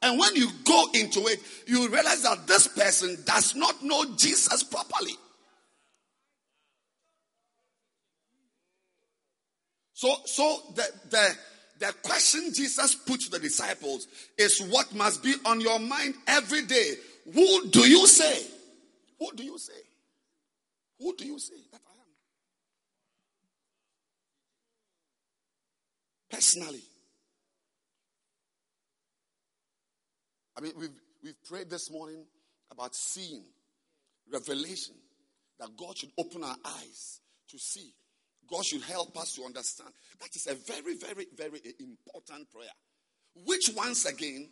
And 0.00 0.18
when 0.18 0.34
you 0.34 0.48
go 0.64 0.86
into 0.94 1.26
it, 1.26 1.38
you 1.66 1.86
realize 1.88 2.22
that 2.22 2.46
this 2.46 2.68
person 2.68 3.18
does 3.26 3.54
not 3.54 3.82
know 3.82 4.02
Jesus 4.16 4.62
properly. 4.62 5.12
So, 9.92 10.14
so 10.24 10.60
the, 10.74 10.88
the, 11.10 11.36
the 11.80 11.94
question 12.02 12.52
Jesus 12.52 12.94
put 12.94 13.22
to 13.22 13.30
the 13.30 13.38
disciples 13.38 14.06
is 14.36 14.60
what 14.60 14.94
must 14.94 15.22
be 15.22 15.34
on 15.46 15.60
your 15.62 15.78
mind 15.78 16.14
every 16.26 16.62
day. 16.66 16.94
Who 17.32 17.68
do 17.68 17.88
you 17.88 18.06
say? 18.06 18.46
Who 19.18 19.32
do 19.34 19.42
you 19.42 19.56
say? 19.58 19.72
Who 20.98 21.16
do 21.16 21.26
you 21.26 21.38
say 21.38 21.56
that 21.72 21.80
I 21.88 21.92
am? 21.92 22.06
Personally. 26.30 26.82
I 30.56 30.60
mean, 30.60 30.72
we've, 30.78 30.90
we've 31.24 31.44
prayed 31.48 31.70
this 31.70 31.90
morning 31.90 32.26
about 32.70 32.94
seeing, 32.94 33.42
revelation, 34.30 34.94
that 35.58 35.74
God 35.78 35.96
should 35.96 36.10
open 36.18 36.44
our 36.44 36.56
eyes 36.62 37.20
to 37.48 37.58
see 37.58 37.94
God 38.50 38.64
should 38.64 38.82
help 38.82 39.16
us 39.18 39.34
to 39.34 39.44
understand. 39.44 39.90
That 40.20 40.34
is 40.34 40.46
a 40.46 40.54
very, 40.54 40.96
very, 40.96 41.26
very 41.36 41.60
important 41.78 42.50
prayer. 42.50 42.68
Which, 43.46 43.70
once 43.76 44.06
again, 44.06 44.48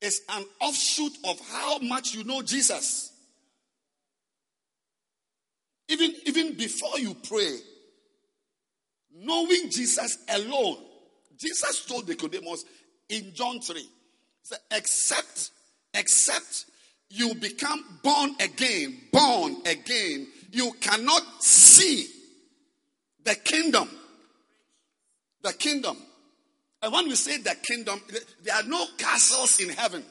is 0.00 0.20
an 0.28 0.44
offshoot 0.60 1.12
of 1.24 1.40
how 1.50 1.78
much 1.78 2.14
you 2.14 2.24
know 2.24 2.42
Jesus. 2.42 3.12
Even, 5.88 6.12
even 6.26 6.56
before 6.56 6.98
you 6.98 7.14
pray, 7.14 7.56
knowing 9.14 9.70
Jesus 9.70 10.18
alone, 10.28 10.78
Jesus 11.38 11.86
told 11.86 12.08
Nicodemus 12.08 12.64
in 13.08 13.32
John 13.34 13.60
3, 13.60 13.82
said, 14.42 14.58
except, 14.70 15.50
except 15.94 16.66
you 17.08 17.34
become 17.34 17.84
born 18.02 18.34
again, 18.40 18.98
born 19.12 19.56
again 19.66 20.26
you 20.52 20.72
cannot 20.80 21.22
see 21.42 22.06
the 23.24 23.34
kingdom. 23.34 23.88
The 25.42 25.52
kingdom. 25.54 25.96
And 26.82 26.92
when 26.92 27.08
we 27.08 27.14
say 27.14 27.38
the 27.38 27.56
kingdom, 27.62 28.00
there 28.44 28.54
are 28.54 28.62
no 28.64 28.84
castles 28.98 29.60
in 29.60 29.70
heaven. 29.70 30.04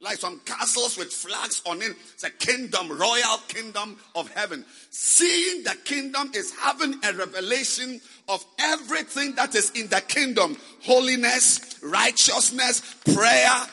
Like 0.00 0.16
some 0.16 0.40
castles 0.40 0.98
with 0.98 1.12
flags 1.12 1.62
on 1.64 1.80
it. 1.80 1.94
It's 2.14 2.24
a 2.24 2.30
kingdom, 2.30 2.90
royal 2.90 3.38
kingdom 3.46 3.96
of 4.16 4.28
heaven. 4.32 4.64
Seeing 4.90 5.62
the 5.62 5.76
kingdom 5.84 6.32
is 6.34 6.52
having 6.58 6.94
a 7.04 7.12
revelation 7.12 8.00
of 8.28 8.44
everything 8.58 9.36
that 9.36 9.54
is 9.54 9.70
in 9.72 9.88
the 9.88 10.00
kingdom 10.00 10.56
holiness, 10.82 11.78
righteousness, 11.82 12.96
prayer, 13.14 13.66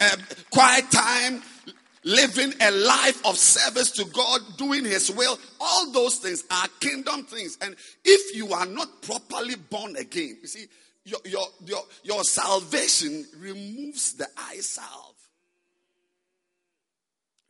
uh, 0.00 0.16
quiet 0.50 0.90
time, 0.90 1.42
living 2.04 2.52
a 2.60 2.70
life 2.70 3.24
of 3.26 3.36
service 3.36 3.90
to 3.92 4.04
God, 4.06 4.40
doing 4.56 4.84
His 4.84 5.10
will, 5.10 5.38
all 5.60 5.92
those 5.92 6.16
things 6.16 6.44
are 6.50 6.68
kingdom 6.80 7.24
things. 7.24 7.58
And 7.60 7.76
if 8.04 8.36
you 8.36 8.52
are 8.52 8.66
not 8.66 9.02
properly 9.02 9.56
born 9.56 9.96
again, 9.96 10.38
you 10.40 10.48
see, 10.48 10.66
your, 11.04 11.20
your, 11.24 11.46
your, 11.64 11.82
your 12.02 12.24
salvation 12.24 13.26
removes 13.38 14.14
the 14.14 14.26
eye 14.36 14.60
salve, 14.60 15.16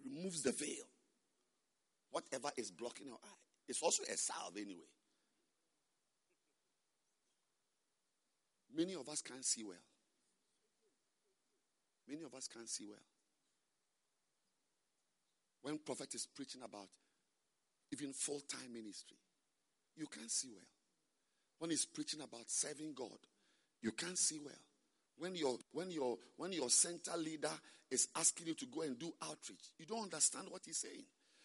removes 0.05 0.43
the 0.43 0.53
veil. 0.53 0.87
Whatever 2.11 2.51
is 2.57 2.71
blocking 2.71 3.07
your 3.07 3.19
eye, 3.23 3.39
it's 3.69 3.83
also 3.83 4.03
a 4.03 4.17
salve 4.17 4.57
anyway. 4.57 4.81
Many 8.77 8.95
of 8.95 9.09
us 9.09 9.21
can't 9.21 9.45
see 9.45 9.65
well. 9.65 9.77
Many 12.09 12.23
of 12.23 12.35
us 12.35 12.49
can't 12.49 12.69
see 12.69 12.87
well. 12.87 12.99
When 15.63 15.79
prophet 15.79 16.15
is 16.15 16.27
preaching 16.27 16.63
about 16.63 16.89
even 17.93 18.13
full-time 18.13 18.73
ministry, 18.73 19.17
you 19.97 20.07
can't 20.07 20.31
see 20.31 20.49
well. 20.49 20.67
When 21.59 21.71
he's 21.71 21.85
preaching 21.85 22.21
about 22.23 22.49
serving 22.49 22.95
God, 22.95 23.19
you 23.83 23.93
can't 23.93 24.19
see 24.19 24.41
well. 24.43 24.55
When 25.19 25.35
your 25.35 25.59
when 25.73 25.91
your 25.91 26.17
when 26.37 26.53
your 26.53 26.71
center 26.71 27.17
leader 27.19 27.51
is 27.91 28.09
asking 28.17 28.47
you 28.47 28.55
to 28.55 28.67
go 28.67 28.83
and 28.83 28.99
do 28.99 29.13
outreach, 29.23 29.73
you 29.79 29.85
don't 29.85 30.05
understand 30.05 30.47
what 30.49 30.63
he's 30.65 30.79
saying. 30.79 31.05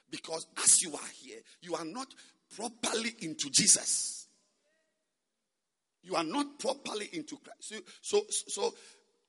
Because 0.10 0.48
as 0.64 0.82
you 0.82 0.94
are 0.94 1.10
here, 1.22 1.40
you 1.62 1.76
are 1.76 1.84
not 1.86 2.08
properly 2.56 3.14
into 3.22 3.50
Jesus. 3.50 4.28
You 6.04 6.16
are 6.16 6.24
not 6.24 6.60
properly 6.60 7.10
into 7.14 7.38
Christ. 7.38 7.74
So, 8.02 8.22
so, 8.22 8.26
so 8.30 8.74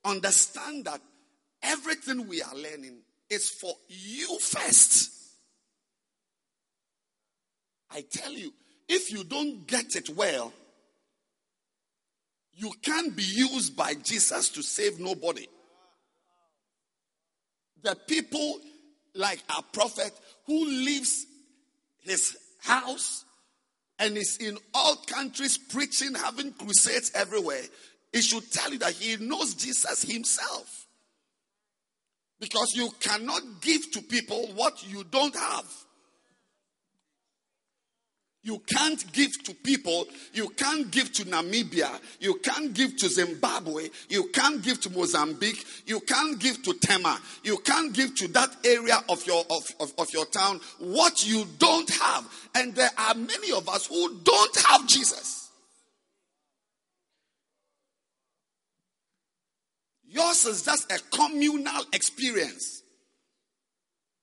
understand 0.04 0.84
that 0.84 1.00
everything 1.62 2.28
we 2.28 2.42
are 2.42 2.54
learning 2.54 2.98
is 3.30 3.48
for 3.48 3.74
you 3.88 4.38
first. 4.38 5.12
I 7.90 8.02
tell 8.10 8.32
you, 8.32 8.52
if 8.88 9.10
you 9.10 9.24
don't 9.24 9.66
get 9.66 9.96
it 9.96 10.10
well, 10.10 10.52
you 12.54 12.72
can't 12.82 13.14
be 13.14 13.22
used 13.22 13.76
by 13.76 13.94
Jesus 13.94 14.48
to 14.50 14.62
save 14.62 14.98
nobody. 14.98 15.46
The 17.82 17.96
people 18.06 18.60
like 19.14 19.42
our 19.54 19.62
prophet 19.72 20.12
who 20.46 20.64
leaves 20.64 21.26
his 22.02 22.36
house 22.60 23.24
and 23.98 24.16
is 24.16 24.38
in 24.38 24.58
all 24.74 24.96
countries 25.06 25.58
preaching, 25.58 26.14
having 26.14 26.52
crusades 26.52 27.12
everywhere, 27.14 27.62
it 28.12 28.22
should 28.22 28.50
tell 28.50 28.72
you 28.72 28.78
that 28.78 28.92
he 28.92 29.16
knows 29.24 29.54
Jesus 29.54 30.02
himself. 30.02 30.85
Because 32.38 32.74
you 32.74 32.90
cannot 33.00 33.42
give 33.60 33.90
to 33.92 34.02
people 34.02 34.48
what 34.54 34.86
you 34.86 35.04
don't 35.04 35.34
have. 35.34 35.64
You 38.46 38.60
can't 38.60 39.12
give 39.12 39.42
to 39.42 39.54
people. 39.54 40.06
You 40.32 40.50
can't 40.50 40.88
give 40.92 41.12
to 41.14 41.24
Namibia. 41.24 41.90
You 42.20 42.34
can't 42.34 42.72
give 42.72 42.96
to 42.98 43.08
Zimbabwe. 43.08 43.88
You 44.08 44.28
can't 44.28 44.62
give 44.62 44.80
to 44.82 44.90
Mozambique. 44.90 45.64
You 45.84 45.98
can't 45.98 46.38
give 46.38 46.62
to 46.62 46.72
Tema. 46.74 47.18
You 47.42 47.58
can't 47.58 47.92
give 47.92 48.14
to 48.14 48.28
that 48.28 48.54
area 48.64 49.02
of 49.08 49.26
your, 49.26 49.42
of, 49.50 49.68
of, 49.80 49.92
of 49.98 50.12
your 50.12 50.26
town 50.26 50.60
what 50.78 51.26
you 51.26 51.44
don't 51.58 51.90
have. 51.90 52.24
And 52.54 52.72
there 52.72 52.90
are 52.96 53.14
many 53.14 53.50
of 53.50 53.68
us 53.68 53.86
who 53.86 54.16
don't 54.22 54.56
have 54.66 54.86
Jesus. 54.86 55.45
Yours 60.16 60.46
is 60.46 60.62
just 60.62 60.90
a 60.90 60.98
communal 61.14 61.84
experience. 61.92 62.82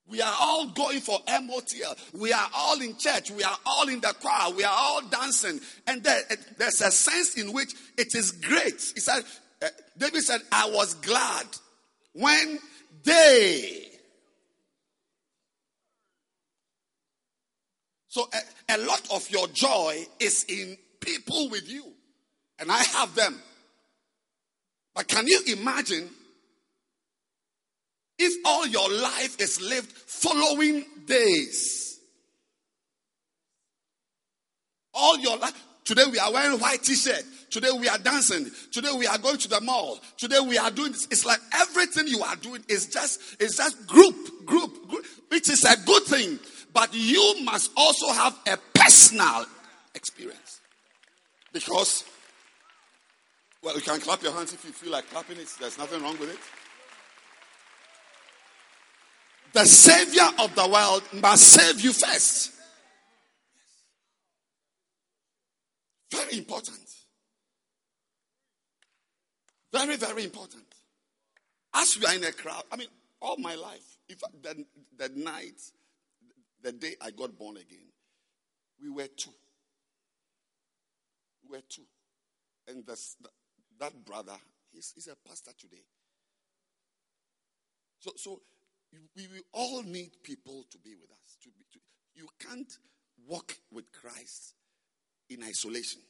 We 0.08 0.20
are 0.20 0.34
all 0.40 0.66
going 0.70 0.98
for 0.98 1.20
MOTL. 1.20 1.96
We 2.20 2.32
are 2.32 2.48
all 2.52 2.80
in 2.80 2.96
church. 2.96 3.30
We 3.30 3.44
are 3.44 3.56
all 3.64 3.88
in 3.88 4.00
the 4.00 4.12
choir. 4.20 4.52
We 4.52 4.64
are 4.64 4.76
all 4.76 5.02
dancing. 5.02 5.60
And 5.86 6.02
there, 6.02 6.20
there's 6.58 6.80
a 6.80 6.90
sense 6.90 7.38
in 7.38 7.52
which 7.52 7.74
it 7.96 8.14
is 8.14 8.32
great. 8.32 8.92
He 8.94 9.00
said, 9.00 9.22
uh, 9.62 9.68
David 9.96 10.24
said, 10.24 10.40
I 10.50 10.68
was 10.68 10.94
glad 10.94 11.46
when 12.12 12.58
they. 13.04 13.88
So 18.08 18.28
a, 18.68 18.74
a 18.74 18.78
lot 18.78 19.08
of 19.12 19.30
your 19.30 19.46
joy 19.48 20.04
is 20.18 20.44
in 20.48 20.76
people 21.00 21.50
with 21.50 21.68
you. 21.68 21.84
And 22.58 22.70
I 22.70 22.82
have 22.82 23.14
them. 23.14 23.40
But 24.94 25.08
can 25.08 25.26
you 25.26 25.40
imagine 25.48 26.08
if 28.18 28.34
all 28.44 28.66
your 28.66 28.90
life 28.90 29.40
is 29.40 29.60
lived 29.60 29.90
following 29.90 30.84
days? 31.06 31.98
All 34.92 35.18
your 35.18 35.36
life. 35.36 35.52
Today 35.84 36.04
we 36.10 36.18
are 36.18 36.32
wearing 36.32 36.58
white 36.60 36.82
t-shirt. 36.82 37.24
Today 37.50 37.70
we 37.78 37.88
are 37.88 37.98
dancing. 37.98 38.50
Today 38.72 38.90
we 38.96 39.06
are 39.06 39.18
going 39.18 39.36
to 39.38 39.48
the 39.48 39.60
mall. 39.60 40.00
Today 40.16 40.40
we 40.40 40.56
are 40.56 40.70
doing 40.70 40.92
this. 40.92 41.06
It's 41.10 41.26
like 41.26 41.40
everything 41.52 42.06
you 42.06 42.22
are 42.22 42.36
doing 42.36 42.64
is 42.68 42.86
just 42.86 43.40
is 43.42 43.56
just 43.56 43.86
group, 43.86 44.46
group, 44.46 44.88
group, 44.88 45.04
which 45.28 45.50
is 45.50 45.64
a 45.64 45.76
good 45.84 46.04
thing. 46.04 46.38
But 46.72 46.94
you 46.94 47.42
must 47.44 47.70
also 47.76 48.08
have 48.12 48.36
a 48.46 48.56
personal 48.74 49.44
experience. 49.94 50.60
Because 51.52 52.04
well, 53.64 53.74
you 53.74 53.80
can 53.80 53.98
clap 53.98 54.22
your 54.22 54.32
hands 54.32 54.52
if 54.52 54.62
you 54.64 54.72
feel 54.72 54.92
like 54.92 55.08
clapping 55.08 55.38
it. 55.38 55.48
There's 55.58 55.78
nothing 55.78 56.02
wrong 56.02 56.18
with 56.18 56.30
it. 56.30 56.38
The 59.54 59.64
Savior 59.64 60.28
of 60.40 60.54
the 60.54 60.68
world 60.68 61.02
must 61.14 61.44
save 61.44 61.80
you 61.80 61.92
first. 61.92 62.52
Very 66.10 66.38
important. 66.38 66.78
Very, 69.72 69.96
very 69.96 70.24
important. 70.24 70.64
As 71.74 71.98
we 71.98 72.06
are 72.06 72.14
in 72.14 72.24
a 72.24 72.32
crowd, 72.32 72.64
I 72.70 72.76
mean, 72.76 72.88
all 73.22 73.36
my 73.38 73.54
life, 73.54 73.96
if 74.08 74.20
the, 74.42 74.64
the 74.98 75.08
night, 75.16 75.60
the 76.62 76.72
day 76.72 76.96
I 77.00 77.10
got 77.10 77.36
born 77.38 77.56
again, 77.56 77.86
we 78.80 78.90
were 78.90 79.08
two. 79.16 79.30
We 81.48 81.56
were 81.56 81.62
two. 81.68 81.82
And 82.68 82.84
the, 82.86 82.96
that 83.80 84.04
brother, 84.04 84.36
he's, 84.72 84.92
he's 84.94 85.08
a 85.08 85.16
pastor 85.28 85.52
today. 85.58 85.82
So, 88.00 88.12
so 88.16 88.40
we 89.16 89.26
will 89.26 89.42
all 89.52 89.82
need 89.82 90.10
people 90.22 90.64
to 90.70 90.78
be 90.78 90.94
with 90.94 91.10
us. 91.10 91.36
To 91.42 91.48
be, 91.50 91.64
to, 91.72 91.78
you 92.14 92.28
can't 92.38 92.72
walk 93.26 93.56
with 93.72 93.84
Christ 93.92 94.54
in 95.30 95.42
isolation. 95.42 96.00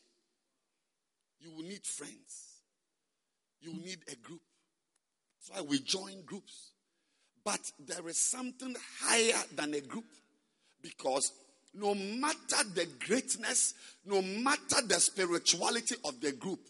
You 1.40 1.50
will 1.56 1.64
need 1.64 1.84
friends. 1.84 2.60
You 3.60 3.72
will 3.72 3.80
need 3.80 4.00
a 4.10 4.16
group. 4.16 4.40
That's 5.38 5.60
why 5.60 5.66
we 5.68 5.78
join 5.80 6.22
groups. 6.24 6.72
But 7.44 7.60
there 7.86 8.08
is 8.08 8.18
something 8.18 8.74
higher 9.00 9.42
than 9.54 9.74
a 9.74 9.80
group 9.80 10.06
because 10.82 11.32
no 11.74 11.94
matter 11.94 12.62
the 12.74 12.88
greatness, 13.06 13.74
no 14.06 14.22
matter 14.22 14.86
the 14.86 14.98
spirituality 15.00 15.96
of 16.04 16.20
the 16.20 16.32
group, 16.32 16.60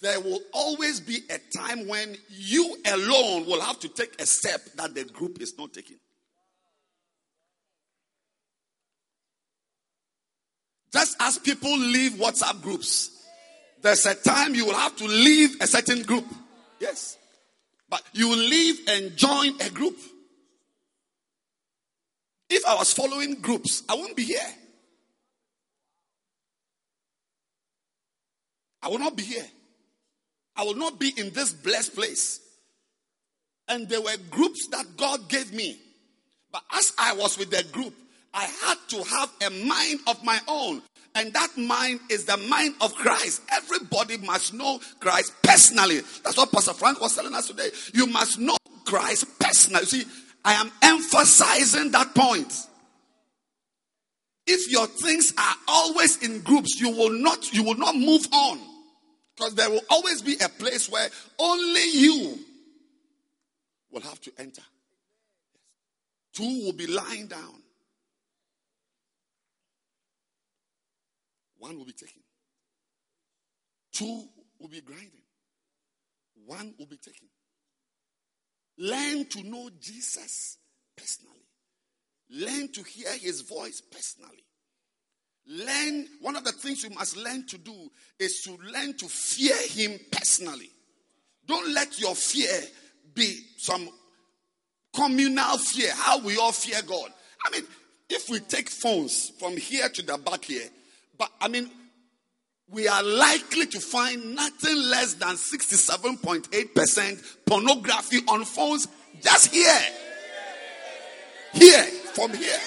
there 0.00 0.20
will 0.20 0.40
always 0.52 1.00
be 1.00 1.20
a 1.30 1.38
time 1.56 1.86
when 1.86 2.16
you 2.28 2.76
alone 2.86 3.46
will 3.46 3.60
have 3.60 3.78
to 3.80 3.88
take 3.88 4.20
a 4.20 4.26
step 4.26 4.60
that 4.76 4.94
the 4.94 5.04
group 5.04 5.40
is 5.40 5.54
not 5.56 5.72
taking. 5.72 5.98
Just 10.92 11.16
as 11.20 11.38
people 11.38 11.76
leave 11.78 12.12
WhatsApp 12.12 12.60
groups, 12.62 13.24
there's 13.80 14.04
a 14.06 14.14
time 14.14 14.54
you 14.54 14.66
will 14.66 14.76
have 14.76 14.94
to 14.96 15.06
leave 15.06 15.56
a 15.60 15.66
certain 15.66 16.02
group. 16.02 16.26
Yes. 16.80 17.16
But 17.88 18.02
you 18.12 18.28
will 18.28 18.36
leave 18.36 18.80
and 18.88 19.16
join 19.16 19.60
a 19.60 19.70
group. 19.70 19.96
If 22.50 22.66
I 22.66 22.74
was 22.74 22.92
following 22.92 23.40
groups, 23.40 23.82
I 23.88 23.94
wouldn't 23.94 24.16
be 24.16 24.24
here. 24.24 24.40
I 28.82 28.88
will 28.88 28.98
not 28.98 29.16
be 29.16 29.22
here. 29.22 29.46
I 30.56 30.64
will 30.64 30.74
not 30.74 30.98
be 30.98 31.12
in 31.16 31.30
this 31.30 31.52
blessed 31.52 31.94
place. 31.94 32.40
And 33.68 33.88
there 33.88 34.00
were 34.00 34.16
groups 34.30 34.66
that 34.68 34.96
God 34.96 35.28
gave 35.28 35.52
me. 35.52 35.78
But 36.50 36.62
as 36.74 36.92
I 36.98 37.14
was 37.14 37.38
with 37.38 37.50
the 37.50 37.64
group, 37.72 37.94
I 38.34 38.44
had 38.44 38.78
to 38.88 39.02
have 39.02 39.32
a 39.46 39.50
mind 39.66 40.00
of 40.06 40.22
my 40.24 40.38
own. 40.48 40.82
And 41.14 41.32
that 41.34 41.56
mind 41.58 42.00
is 42.10 42.24
the 42.24 42.36
mind 42.36 42.74
of 42.80 42.94
Christ. 42.94 43.42
Everybody 43.50 44.16
must 44.18 44.54
know 44.54 44.80
Christ 45.00 45.32
personally. 45.42 46.00
That's 46.24 46.36
what 46.36 46.50
Pastor 46.52 46.72
Frank 46.72 47.00
was 47.00 47.14
telling 47.14 47.34
us 47.34 47.48
today. 47.48 47.70
You 47.92 48.06
must 48.06 48.38
know 48.38 48.56
Christ 48.84 49.26
personally. 49.38 49.82
You 49.82 49.86
See, 49.86 50.04
I 50.44 50.54
am 50.54 50.70
emphasizing 50.80 51.90
that 51.92 52.14
point. 52.14 52.52
If 54.46 54.70
your 54.72 54.86
things 54.86 55.32
are 55.38 55.54
always 55.68 56.22
in 56.22 56.40
groups, 56.40 56.80
you 56.80 56.90
will 56.90 57.12
not, 57.12 57.52
you 57.52 57.62
will 57.62 57.76
not 57.76 57.94
move 57.94 58.26
on. 58.32 58.58
Because 59.36 59.54
there 59.54 59.70
will 59.70 59.82
always 59.90 60.22
be 60.22 60.36
a 60.42 60.48
place 60.48 60.88
where 60.88 61.08
only 61.38 61.90
you 61.92 62.38
will 63.90 64.02
have 64.02 64.20
to 64.22 64.32
enter. 64.38 64.62
Two 66.32 66.64
will 66.64 66.72
be 66.72 66.86
lying 66.86 67.26
down. 67.26 67.62
One 71.58 71.78
will 71.78 71.84
be 71.84 71.92
taken. 71.92 72.22
Two 73.92 74.24
will 74.58 74.68
be 74.68 74.80
grinding. 74.80 75.22
One 76.46 76.74
will 76.78 76.86
be 76.86 76.96
taken. 76.96 77.28
Learn 78.78 79.26
to 79.26 79.42
know 79.42 79.70
Jesus 79.80 80.58
personally. 80.96 81.46
Learn 82.30 82.72
to 82.72 82.82
hear 82.82 83.12
his 83.12 83.42
voice 83.42 83.80
personally. 83.80 84.44
Learn, 85.46 86.06
one 86.20 86.36
of 86.36 86.44
the 86.44 86.52
things 86.52 86.84
you 86.84 86.90
must 86.90 87.16
learn 87.16 87.46
to 87.48 87.58
do 87.58 87.90
is 88.18 88.42
to 88.42 88.56
learn 88.72 88.96
to 88.98 89.08
fear 89.08 89.56
Him 89.68 89.98
personally. 90.10 90.70
Don't 91.46 91.74
let 91.74 92.00
your 92.00 92.14
fear 92.14 92.60
be 93.14 93.40
some 93.56 93.88
communal 94.94 95.58
fear, 95.58 95.90
how 95.94 96.20
we 96.20 96.38
all 96.38 96.52
fear 96.52 96.80
God. 96.86 97.10
I 97.44 97.50
mean, 97.50 97.62
if 98.08 98.28
we 98.28 98.38
take 98.40 98.68
phones 98.68 99.30
from 99.38 99.56
here 99.56 99.88
to 99.88 100.02
the 100.02 100.18
back 100.18 100.44
here, 100.44 100.68
but 101.18 101.30
I 101.40 101.48
mean, 101.48 101.70
we 102.70 102.88
are 102.88 103.02
likely 103.02 103.66
to 103.66 103.80
find 103.80 104.34
nothing 104.34 104.76
less 104.76 105.14
than 105.14 105.34
67.8% 105.34 107.36
pornography 107.44 108.18
on 108.28 108.44
phones 108.44 108.88
just 109.20 109.52
here. 109.52 109.80
Here, 111.52 111.84
from 112.14 112.32
here. 112.32 112.58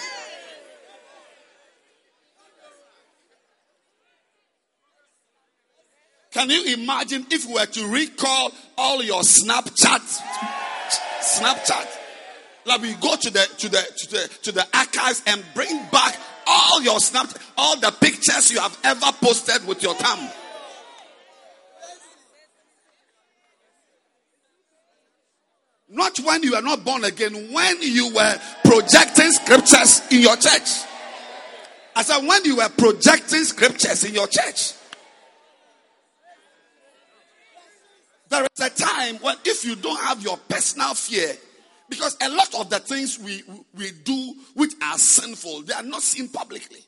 Can 6.45 6.53
you 6.63 6.75
imagine 6.75 7.25
if 7.31 7.47
we 7.47 7.53
were 7.53 7.65
to 7.65 7.88
recall 7.88 8.51
all 8.77 9.01
your 9.01 9.21
Snapchat 9.23 10.21
Snapchat. 11.19 11.88
Like 12.65 12.81
we 12.81 12.93
go 12.93 13.15
to 13.15 13.29
the 13.31 13.39
to 13.58 13.67
the 13.67 13.81
to 13.97 14.12
the 14.12 14.29
to 14.43 14.51
the 14.51 14.67
archives 14.77 15.23
and 15.25 15.43
bring 15.55 15.75
back 15.91 16.15
all 16.45 16.84
your 16.84 16.99
snap, 16.99 17.29
all 17.58 17.79
the 17.79 17.89
pictures 17.99 18.51
you 18.51 18.60
have 18.60 18.77
ever 18.84 19.08
posted 19.19 19.67
with 19.67 19.81
your 19.81 19.95
thumb. 19.95 20.29
Not 25.89 26.19
when 26.19 26.43
you 26.43 26.51
were 26.51 26.62
not 26.62 26.86
born 26.86 27.05
again, 27.05 27.51
when 27.51 27.81
you 27.81 28.13
were 28.13 28.39
projecting 28.63 29.31
scriptures 29.31 30.03
in 30.12 30.21
your 30.21 30.36
church. 30.36 30.84
I 31.95 32.03
said, 32.03 32.27
when 32.27 32.45
you 32.45 32.58
were 32.58 32.69
projecting 32.69 33.45
scriptures 33.45 34.03
in 34.03 34.13
your 34.13 34.27
church. 34.27 34.73
There 38.36 38.48
is 38.54 38.65
a 38.65 38.69
time 38.69 39.15
when 39.19 39.38
if 39.45 39.63
you 39.63 39.78
don't 39.78 40.00
have 40.02 40.21
your 40.21 40.36
personal 40.36 40.93
fear, 40.93 41.38
because 41.88 42.17
a 42.21 42.30
lot 42.30 42.54
of 42.56 42.69
the 42.69 42.80
things 42.80 43.17
we, 43.17 43.43
we 43.78 43.91
do 44.04 44.34
which 44.56 44.74
are 44.84 44.98
sinful, 44.98 45.62
they 45.62 45.74
are 45.74 45.84
not 45.84 46.02
seen 46.02 46.28
publicly. 46.28 46.82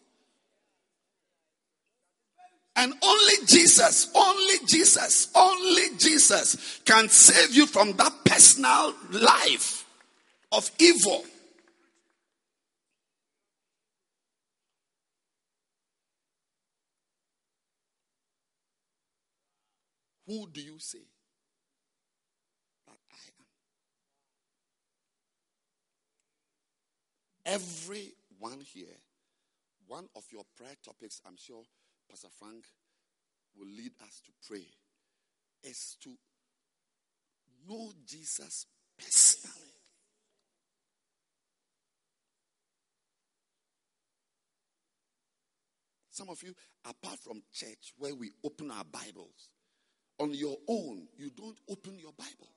And 2.76 2.94
only 3.02 3.46
Jesus, 3.46 4.12
only 4.14 4.56
Jesus, 4.66 5.30
only 5.34 5.96
Jesus 5.98 6.82
can 6.84 7.08
save 7.08 7.56
you 7.56 7.66
from 7.66 7.94
that 7.94 8.14
personal 8.26 8.94
life 9.12 9.86
of 10.52 10.70
evil. 10.80 11.24
Who 20.28 20.50
do 20.52 20.60
you 20.60 20.76
say 20.78 21.00
that 22.86 22.98
I 23.12 23.16
am? 23.16 23.46
Everyone 27.48 28.60
here, 28.74 28.98
one 29.88 30.10
of 30.18 30.26
your 30.34 30.44
prayer 30.58 30.76
topics, 30.84 31.22
I'm 31.26 31.38
sure 31.38 31.64
Pastor 32.10 32.28
Frank 32.38 32.66
will 33.58 33.68
lead 33.68 33.94
us 34.04 34.22
to 34.26 34.32
pray, 34.46 34.68
is 35.64 35.96
to 36.04 36.10
know 37.70 37.90
Jesus 38.06 38.66
personally. 38.98 39.72
Some 46.12 46.28
of 46.28 46.44
you, 46.44 46.54
apart 46.84 47.20
from 47.20 47.44
church 47.54 47.94
where 47.98 48.14
we 48.14 48.32
open 48.44 48.72
our 48.72 48.84
Bibles, 48.84 49.52
on 50.20 50.34
your 50.34 50.58
own, 50.68 51.08
you 51.18 51.30
don't 51.30 51.60
open 51.70 51.98
your 51.98 52.12
Bible. 52.12 52.50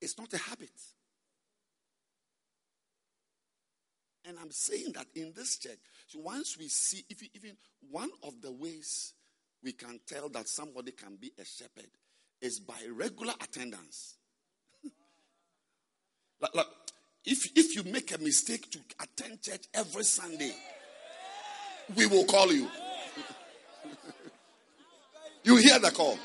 It's 0.00 0.16
not 0.16 0.32
a 0.32 0.38
habit. 0.38 0.70
And 4.30 4.38
I'm 4.38 4.52
saying 4.52 4.92
that 4.94 5.06
in 5.16 5.32
this 5.34 5.58
church, 5.58 5.80
so 6.06 6.20
once 6.20 6.56
we 6.56 6.68
see, 6.68 7.04
if 7.10 7.20
you 7.20 7.28
even 7.34 7.56
one 7.90 8.10
of 8.22 8.40
the 8.40 8.52
ways 8.52 9.12
we 9.60 9.72
can 9.72 9.98
tell 10.06 10.28
that 10.28 10.46
somebody 10.46 10.92
can 10.92 11.16
be 11.16 11.32
a 11.36 11.44
shepherd 11.44 11.90
is 12.40 12.60
by 12.60 12.76
regular 12.94 13.32
attendance. 13.42 14.18
like, 16.40 16.54
like, 16.54 16.66
if, 17.24 17.50
if 17.56 17.74
you 17.74 17.82
make 17.92 18.14
a 18.14 18.18
mistake 18.18 18.70
to 18.70 18.78
attend 19.00 19.42
church 19.42 19.64
every 19.74 20.04
Sunday, 20.04 20.54
we 21.96 22.06
will 22.06 22.24
call 22.24 22.52
you. 22.52 22.68
You 25.42 25.56
hear 25.56 25.78
the 25.78 25.90
call. 25.90 26.18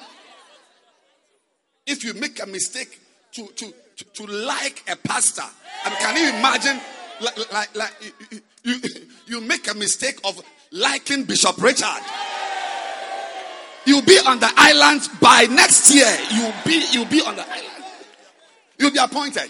If 1.87 2.03
you 2.03 2.13
make 2.15 2.43
a 2.43 2.45
mistake 2.45 2.99
to, 3.31 3.47
to, 3.47 3.73
to, 3.95 4.03
to 4.03 4.25
like 4.25 4.83
a 4.89 4.97
pastor, 4.97 5.41
I 5.85 5.89
mean, 5.89 5.99
can 5.99 6.17
you 6.17 6.37
imagine? 6.37 6.81
Like, 7.21 7.53
like, 7.53 7.75
like 7.75 8.13
you, 8.31 8.41
you, 8.63 8.89
you 9.27 9.41
make 9.41 9.69
a 9.71 9.73
mistake 9.73 10.19
of 10.23 10.41
liking 10.71 11.23
Bishop 11.23 11.61
Richard. 11.61 12.01
You'll 13.85 14.01
be 14.01 14.19
on 14.27 14.39
the 14.39 14.51
island 14.57 15.07
by 15.21 15.47
next 15.49 15.93
year. 15.93 16.17
You'll 16.31 16.53
be, 16.65 16.83
you'll 16.91 17.05
be 17.05 17.21
on 17.21 17.35
the 17.35 17.47
island. 17.47 17.85
You'll 18.77 18.91
be 18.91 18.99
appointed. 18.99 19.49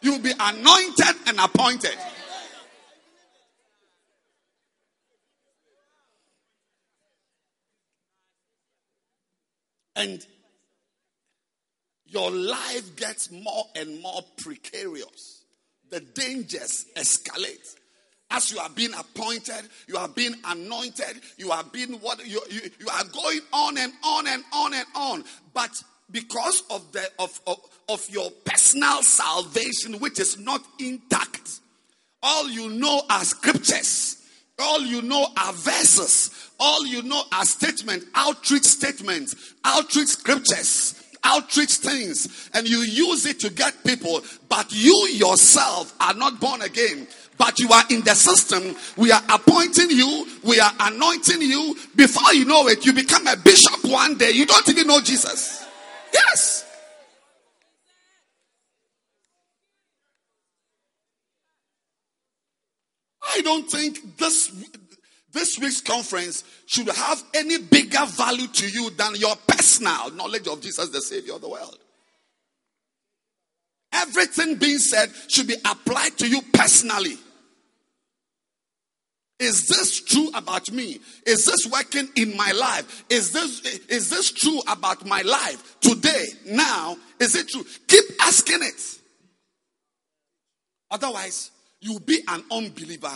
You'll 0.00 0.20
be 0.20 0.32
anointed 0.38 1.16
and 1.26 1.40
appointed. 1.40 1.96
And 9.96 10.24
your 12.06 12.30
life 12.30 12.94
gets 12.94 13.32
more 13.32 13.64
and 13.74 14.00
more 14.00 14.22
precarious. 14.36 15.37
The 15.90 16.00
dangers 16.00 16.86
escalate. 16.96 17.76
As 18.30 18.52
you 18.52 18.58
are 18.58 18.68
being 18.68 18.92
appointed, 18.92 19.68
you 19.86 19.96
are 19.96 20.08
being 20.08 20.34
anointed, 20.44 21.20
you 21.38 21.50
are 21.50 21.64
being 21.64 21.94
what 21.94 22.26
you, 22.26 22.42
you, 22.50 22.60
you 22.78 22.86
are 22.88 23.04
going 23.04 23.40
on 23.52 23.78
and 23.78 23.92
on 24.04 24.26
and 24.26 24.44
on 24.52 24.74
and 24.74 24.86
on. 24.94 25.24
But 25.54 25.82
because 26.10 26.62
of 26.70 26.92
the 26.92 27.08
of, 27.18 27.40
of, 27.46 27.58
of 27.88 28.06
your 28.10 28.30
personal 28.44 29.02
salvation, 29.02 29.94
which 29.94 30.20
is 30.20 30.38
not 30.38 30.62
intact, 30.78 31.60
all 32.22 32.48
you 32.50 32.70
know 32.70 33.02
are 33.08 33.24
scriptures. 33.24 34.16
All 34.58 34.80
you 34.80 35.02
know 35.02 35.26
are 35.36 35.52
verses. 35.52 36.50
All 36.58 36.84
you 36.86 37.02
know 37.02 37.22
are 37.32 37.44
statements, 37.44 38.06
outreach 38.14 38.64
statements, 38.64 39.54
outreach 39.64 40.08
scriptures, 40.08 40.97
outreach 41.24 41.74
things. 41.74 42.50
And 42.54 42.68
you 42.68 42.78
use 42.80 43.26
it 43.26 43.40
to 43.40 43.50
get 43.50 43.84
people, 43.84 44.22
but 44.48 44.72
you 44.72 45.08
yourself 45.12 45.94
are 46.00 46.14
not 46.14 46.40
born 46.40 46.62
again. 46.62 47.06
But 47.36 47.60
you 47.60 47.70
are 47.70 47.84
in 47.90 48.02
the 48.02 48.14
system. 48.14 48.74
We 48.96 49.12
are 49.12 49.22
appointing 49.28 49.90
you. 49.90 50.26
We 50.42 50.58
are 50.58 50.72
anointing 50.80 51.40
you. 51.40 51.76
Before 51.94 52.34
you 52.34 52.44
know 52.44 52.66
it, 52.66 52.84
you 52.84 52.92
become 52.92 53.26
a 53.28 53.36
bishop 53.36 53.84
one 53.84 54.18
day. 54.18 54.32
You 54.32 54.44
don't 54.44 54.68
even 54.68 54.88
know 54.88 55.00
Jesus. 55.00 55.64
Yes. 56.12 56.64
I 63.36 63.40
don't 63.42 63.70
think 63.70 64.16
this 64.16 64.50
this 65.32 65.58
week's 65.58 65.80
conference 65.80 66.44
should 66.66 66.88
have 66.88 67.22
any 67.34 67.58
bigger 67.58 68.04
value 68.06 68.46
to 68.46 68.68
you 68.68 68.90
than 68.90 69.14
your 69.16 69.36
personal 69.46 70.10
knowledge 70.12 70.48
of 70.48 70.60
Jesus, 70.60 70.88
the 70.88 71.00
Savior 71.00 71.34
of 71.34 71.40
the 71.40 71.48
world. 71.48 71.78
Everything 73.92 74.56
being 74.56 74.78
said 74.78 75.10
should 75.28 75.46
be 75.46 75.56
applied 75.64 76.16
to 76.18 76.28
you 76.28 76.40
personally. 76.52 77.16
Is 79.38 79.68
this 79.68 80.00
true 80.00 80.30
about 80.34 80.70
me? 80.72 80.98
Is 81.24 81.46
this 81.46 81.66
working 81.70 82.08
in 82.16 82.36
my 82.36 82.50
life? 82.52 83.04
Is 83.08 83.32
this 83.32 83.60
is 83.88 84.10
this 84.10 84.32
true 84.32 84.60
about 84.66 85.06
my 85.06 85.22
life 85.22 85.78
today? 85.80 86.26
Now, 86.46 86.96
is 87.20 87.36
it 87.36 87.48
true? 87.48 87.64
Keep 87.86 88.04
asking 88.20 88.62
it. 88.62 88.98
Otherwise, 90.90 91.52
you'll 91.80 92.00
be 92.00 92.20
an 92.26 92.42
unbeliever 92.50 93.12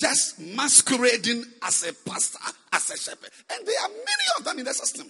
just 0.00 0.40
masquerading 0.40 1.44
as 1.62 1.86
a 1.86 1.92
pastor, 2.08 2.38
as 2.72 2.90
a 2.90 2.96
shepherd. 2.96 3.30
And 3.52 3.66
there 3.66 3.80
are 3.82 3.88
many 3.88 4.26
of 4.38 4.44
them 4.44 4.58
in 4.58 4.64
the 4.64 4.72
system. 4.72 5.06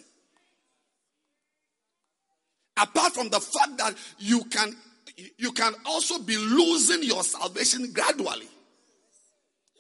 Apart 2.77 3.15
from 3.15 3.29
the 3.29 3.41
fact 3.41 3.77
that 3.79 3.95
you 4.19 4.45
can 4.45 4.75
you 5.37 5.53
can 5.53 5.75
also 5.87 6.19
be 6.21 6.37
losing 6.37 7.03
your 7.03 7.23
salvation 7.23 7.93
gradually. 7.93 8.49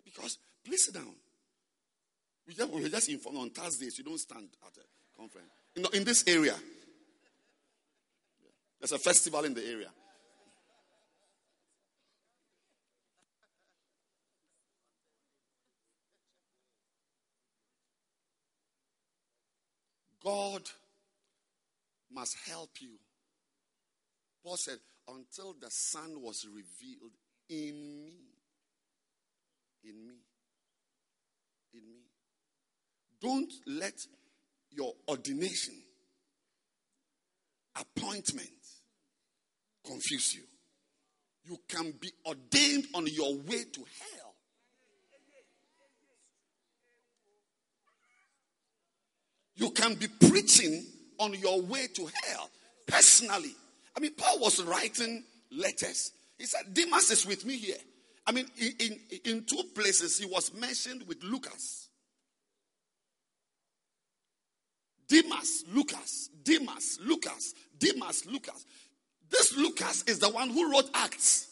Because 0.05 0.39
please 0.65 0.85
sit 0.85 0.95
down. 0.95 1.15
We 2.47 2.55
just, 2.55 2.71
we 2.71 2.91
just 2.91 3.09
informed 3.09 3.39
on 3.39 3.51
Thursdays, 3.51 3.97
you 3.97 4.05
don't 4.05 4.19
stand 4.19 4.49
at 4.67 4.77
a 4.77 5.17
conference. 5.17 5.49
In, 5.77 5.87
in 5.95 6.05
this 6.05 6.25
area. 6.27 6.55
There's 8.81 8.93
a 8.93 8.99
festival 8.99 9.45
in 9.45 9.55
the 9.55 9.65
area. 9.65 9.89
God 20.31 20.63
must 22.13 22.37
help 22.49 22.71
you. 22.81 22.91
Paul 24.45 24.57
said, 24.57 24.79
until 25.09 25.57
the 25.61 25.71
Son 25.71 26.23
was 26.23 26.47
revealed 26.47 27.11
in 27.49 28.05
me. 28.05 28.15
In 29.83 30.07
me. 30.07 30.15
In 31.75 31.81
me. 31.81 32.03
Don't 33.21 33.53
let 33.67 34.07
your 34.71 34.93
ordination, 35.09 35.75
appointment 37.75 38.49
confuse 39.85 40.35
you. 40.35 40.43
You 41.45 41.59
can 41.69 41.93
be 42.01 42.13
ordained 42.25 42.87
on 42.95 43.07
your 43.09 43.35
way 43.35 43.65
to 43.65 43.81
hell. 43.81 44.30
You 49.61 49.71
can 49.71 49.95
be 49.95 50.09
preaching 50.09 50.85
on 51.19 51.35
your 51.35 51.61
way 51.61 51.87
to 51.95 52.09
hell 52.25 52.51
personally, 52.91 53.55
I 53.97 54.01
mean, 54.01 54.13
Paul 54.17 54.41
was 54.41 54.63
writing 54.63 55.25
letters. 55.53 56.13
He 56.39 56.47
said, 56.47 56.73
Demas 56.73 57.11
is 57.11 57.27
with 57.27 57.45
me 57.45 57.57
here. 57.57 57.77
I 58.27 58.33
mean, 58.33 58.47
in, 58.59 58.73
in, 58.79 59.21
in 59.25 59.45
two 59.45 59.63
places, 59.75 60.19
he 60.19 60.27
was 60.27 60.53
mentioned 60.55 61.07
with 61.07 61.23
Lucas. 61.23 61.89
Demas, 65.09 65.65
Lucas, 65.73 66.31
Demas, 66.43 66.99
Lucas, 67.03 67.55
Demas, 67.79 68.27
Lucas. 68.27 68.65
This 69.29 69.57
Lucas 69.57 70.05
is 70.05 70.19
the 70.19 70.31
one 70.31 70.51
who 70.51 70.71
wrote 70.71 70.89
Acts. 70.95 71.49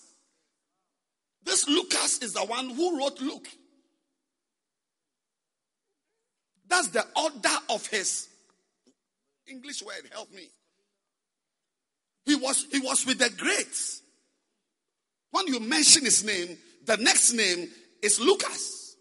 This 1.45 1.69
Lucas 1.69 2.19
is 2.23 2.35
the 2.35 2.45
one 2.45 2.71
who 2.71 2.99
wrote 2.99 3.21
Luke. 3.21 3.49
That's 6.69 6.89
the 6.89 7.05
order 7.17 7.57
of 7.71 7.87
his 7.87 8.29
English 9.47 9.83
word. 9.83 10.09
Help 10.13 10.33
me. 10.33 10.49
He 12.27 12.37
was 12.37 12.67
he 12.71 12.81
was 12.81 13.07
with 13.07 13.19
the 13.19 13.31
greats. 13.31 14.03
When 15.31 15.47
you 15.47 15.61
mention 15.61 16.05
his 16.05 16.25
name, 16.25 16.59
the 16.85 16.97
next 16.99 17.33
name 17.33 17.69
is 18.03 18.21
Lucas. 18.21 18.97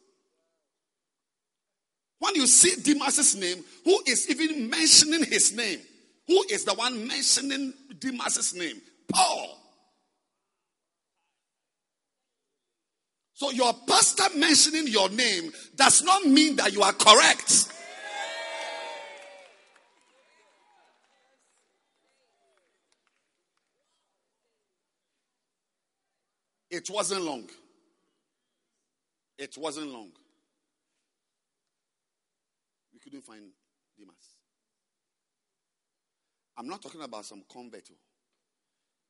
When 2.19 2.36
you 2.36 2.47
see 2.47 2.82
Demas's 2.82 3.36
name, 3.36 3.63
who 3.84 4.01
is 4.08 4.30
even 4.30 4.69
mentioning 4.69 5.23
his 5.23 5.56
name? 5.56 5.80
Who 6.27 6.43
is 6.49 6.65
the 6.65 6.73
one 6.73 7.08
mentioning 7.08 7.73
Demas's 7.99 8.53
name? 8.56 8.82
Paul. 9.12 9.60
So 13.38 13.52
your 13.52 13.71
pastor 13.88 14.36
mentioning 14.36 14.88
your 14.88 15.10
name 15.10 15.52
does 15.76 16.02
not 16.02 16.26
mean 16.26 16.56
that 16.56 16.73
you 16.73 16.82
are 16.82 16.91
correct. 16.91 17.71
It 26.71 26.89
wasn't 26.89 27.21
long. 27.21 27.47
It 29.38 29.56
wasn't 29.56 29.91
long. 29.91 30.10
We 32.91 33.00
couldn't 33.00 33.21
find 33.21 33.52
Demas. 33.95 34.15
I'm 36.58 36.67
not 36.67 36.82
talking 36.82 37.04
about 37.04 37.26
some 37.26 37.43
convert. 37.47 37.88
Oh. 37.91 37.97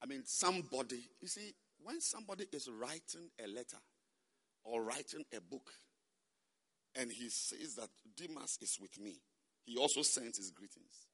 I 0.04 0.06
mean, 0.06 0.24
somebody, 0.26 1.00
you 1.22 1.30
see, 1.30 1.54
when 1.82 2.02
somebody 2.02 2.44
is 2.52 2.68
writing 2.70 3.30
a 3.42 3.48
letter, 3.48 3.78
or 4.67 4.84
writing 4.84 5.23
a 5.36 5.41
book 5.41 5.71
and 6.95 7.12
he 7.12 7.30
says 7.30 7.75
that 7.75 7.89
Demas 8.15 8.58
is 8.62 8.77
with 8.82 8.99
me, 8.99 9.21
he 9.65 9.77
also 9.77 10.01
sends 10.01 10.38
his 10.38 10.51
greetings. 10.51 11.08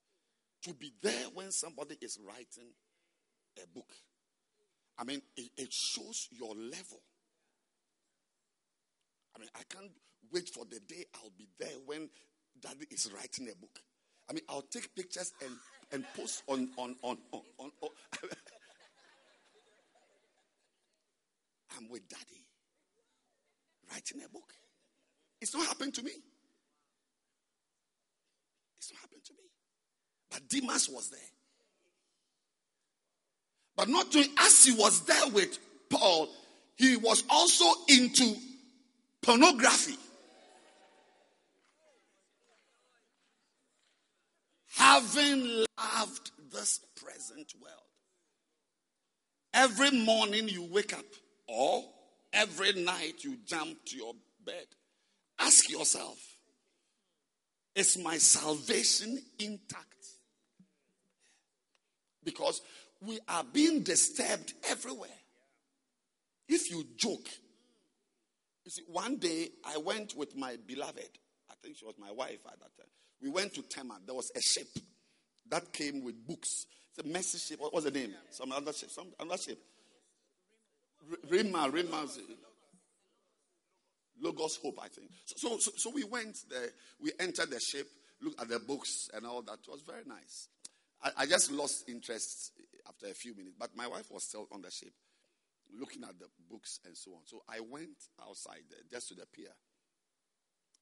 To 0.63 0.73
be 0.73 0.93
there 1.01 1.27
when 1.33 1.51
somebody 1.51 1.97
is 2.01 2.17
writing 2.25 2.71
a 3.61 3.67
book, 3.67 3.91
I 4.97 5.03
mean, 5.03 5.21
it, 5.35 5.51
it 5.57 5.73
shows 5.73 6.29
your 6.31 6.55
level. 6.55 7.01
I 9.35 9.39
mean, 9.39 9.49
I 9.55 9.63
can't 9.69 9.91
wait 10.31 10.49
for 10.49 10.63
the 10.65 10.79
day 10.79 11.05
I'll 11.15 11.31
be 11.37 11.49
there 11.59 11.77
when 11.85 12.09
daddy 12.61 12.87
is 12.91 13.11
writing 13.13 13.49
a 13.51 13.55
book. 13.55 13.79
I 14.29 14.33
mean, 14.33 14.43
I'll 14.47 14.61
take 14.61 14.95
pictures 14.95 15.33
and, 15.43 15.51
and 15.91 16.05
post 16.15 16.43
on, 16.47 16.69
on, 16.77 16.95
on, 17.03 17.17
on, 17.33 17.41
on, 17.59 17.71
on. 17.81 17.89
I'm 21.77 21.89
with 21.89 22.07
daddy 22.07 22.45
writing 23.91 24.21
a 24.25 24.29
book. 24.29 24.53
It's 25.41 25.53
not 25.53 25.65
happened 25.67 25.93
to 25.95 26.03
me. 26.03 26.11
It's 28.77 28.91
not 28.91 29.01
happened 29.01 29.23
to 29.25 29.33
me. 29.33 29.43
But 30.31 30.47
Demas 30.49 30.89
was 30.89 31.09
there. 31.09 31.19
But 33.75 33.89
not 33.89 34.11
doing 34.11 34.29
as 34.39 34.63
he 34.63 34.71
was 34.71 35.01
there 35.01 35.27
with 35.29 35.57
Paul, 35.89 36.29
he 36.75 36.95
was 36.95 37.23
also 37.29 37.65
into 37.89 38.35
pornography. 39.21 39.97
Having 44.75 45.65
loved 45.77 46.31
this 46.51 46.79
present 46.95 47.53
world. 47.61 47.73
Every 49.53 49.91
morning 49.91 50.49
you 50.49 50.63
wake 50.63 50.93
up, 50.93 51.05
or 51.47 51.83
Every 52.33 52.73
night 52.73 53.23
you 53.23 53.37
jump 53.45 53.85
to 53.85 53.95
your 53.95 54.13
bed. 54.43 54.65
Ask 55.39 55.69
yourself 55.69 56.17
Is 57.75 57.97
my 57.97 58.17
salvation 58.17 59.19
intact? 59.39 59.87
Because 62.23 62.61
we 63.01 63.19
are 63.27 63.43
being 63.43 63.81
disturbed 63.81 64.53
everywhere. 64.69 65.09
If 66.47 66.69
you 66.71 66.85
joke, 66.97 67.27
you 68.65 68.71
see, 68.71 68.83
one 68.87 69.17
day 69.17 69.49
I 69.65 69.77
went 69.77 70.15
with 70.15 70.35
my 70.35 70.57
beloved, 70.65 71.09
I 71.49 71.53
think 71.61 71.77
she 71.77 71.85
was 71.85 71.95
my 71.99 72.11
wife 72.11 72.39
at 72.45 72.59
that 72.59 72.77
time. 72.77 72.87
We 73.21 73.29
went 73.29 73.53
to 73.55 73.61
Tema. 73.63 73.99
There 74.05 74.15
was 74.15 74.31
a 74.35 74.41
ship 74.41 74.67
that 75.49 75.73
came 75.73 76.03
with 76.03 76.25
books. 76.25 76.65
It's 76.89 77.05
a 77.05 77.09
messy 77.09 77.37
ship. 77.39 77.59
What 77.59 77.73
was 77.73 77.85
the 77.85 77.91
name? 77.91 78.13
Some 78.29 78.51
other 78.51 78.71
ship. 78.71 78.91
Some 78.91 79.07
other 79.19 79.37
ship. 79.37 79.59
Rima, 81.29 81.69
Rima, 81.69 82.05
Logos 84.21 84.57
Hope, 84.57 84.79
I 84.81 84.87
think. 84.87 85.09
So, 85.25 85.57
so, 85.57 85.71
so 85.75 85.91
we 85.93 86.03
went 86.03 86.37
there, 86.49 86.69
we 87.01 87.11
entered 87.19 87.49
the 87.49 87.59
ship, 87.59 87.87
looked 88.21 88.39
at 88.41 88.49
the 88.49 88.59
books 88.59 89.09
and 89.13 89.25
all 89.25 89.41
that. 89.43 89.59
It 89.65 89.71
was 89.71 89.81
very 89.81 90.03
nice. 90.05 90.47
I, 91.03 91.11
I 91.17 91.25
just 91.25 91.51
lost 91.51 91.89
interest 91.89 92.51
after 92.87 93.07
a 93.07 93.13
few 93.13 93.35
minutes, 93.35 93.55
but 93.59 93.75
my 93.75 93.87
wife 93.87 94.11
was 94.11 94.23
still 94.23 94.47
on 94.51 94.61
the 94.61 94.71
ship, 94.71 94.93
looking 95.77 96.03
at 96.03 96.17
the 96.19 96.27
books 96.49 96.79
and 96.85 96.95
so 96.95 97.11
on. 97.11 97.21
So 97.25 97.43
I 97.49 97.59
went 97.59 97.97
outside 98.21 98.61
there, 98.69 98.79
just 98.91 99.09
to 99.09 99.15
the 99.15 99.25
pier, 99.25 99.53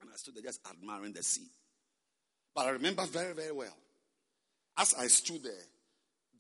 and 0.02 0.10
I 0.12 0.16
stood 0.18 0.36
there 0.36 0.44
just 0.44 0.62
admiring 0.70 1.14
the 1.14 1.24
sea. 1.24 1.48
But 2.54 2.68
I 2.68 2.70
remember 2.72 3.06
very, 3.06 3.34
very 3.34 3.52
well. 3.52 3.78
As 4.78 4.94
I 4.94 5.08
stood 5.08 5.44
there, 5.44 5.54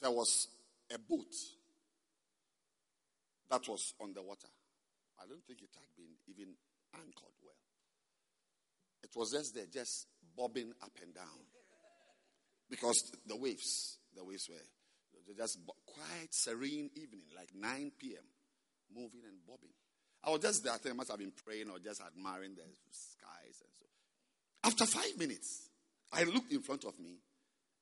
there 0.01 0.11
was 0.11 0.47
a 0.93 0.97
boat 0.97 1.33
that 3.51 3.67
was 3.67 3.93
on 3.99 4.13
the 4.13 4.21
water. 4.23 4.47
I 5.19 5.27
don't 5.27 5.43
think 5.45 5.61
it 5.61 5.69
had 5.75 5.85
been 5.95 6.15
even 6.27 6.55
anchored 6.95 7.35
well. 7.43 7.53
It 9.03 9.11
was 9.15 9.31
just 9.31 9.53
there, 9.53 9.65
just 9.71 10.07
bobbing 10.35 10.73
up 10.81 10.93
and 11.03 11.13
down. 11.13 11.45
Because 12.69 13.11
the 13.27 13.35
waves, 13.35 13.97
the 14.15 14.23
waves 14.23 14.49
were 14.49 14.55
just 15.37 15.59
quite 15.85 16.33
serene 16.33 16.89
evening, 16.95 17.23
like 17.35 17.49
9 17.53 17.91
p.m., 17.99 18.23
moving 18.95 19.21
and 19.27 19.45
bobbing. 19.45 19.75
I 20.23 20.31
was 20.31 20.39
just 20.39 20.63
there, 20.63 20.73
I 20.73 20.77
think 20.77 20.95
I 20.95 20.97
must 20.97 21.09
have 21.09 21.19
been 21.19 21.33
praying 21.45 21.69
or 21.69 21.79
just 21.79 22.01
admiring 22.01 22.55
the 22.55 22.63
skies 22.91 23.61
and 23.61 23.71
so. 23.77 23.85
After 24.63 24.85
five 24.85 25.17
minutes, 25.17 25.69
I 26.13 26.23
looked 26.23 26.51
in 26.51 26.61
front 26.61 26.85
of 26.85 26.97
me, 26.99 27.17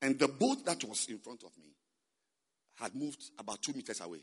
and 0.02 0.18
the 0.18 0.28
boat 0.28 0.64
that 0.64 0.82
was 0.84 1.06
in 1.08 1.18
front 1.18 1.44
of 1.44 1.50
me 1.58 1.70
had 2.76 2.94
moved 2.94 3.22
about 3.38 3.62
two 3.62 3.72
meters 3.72 4.00
away. 4.00 4.20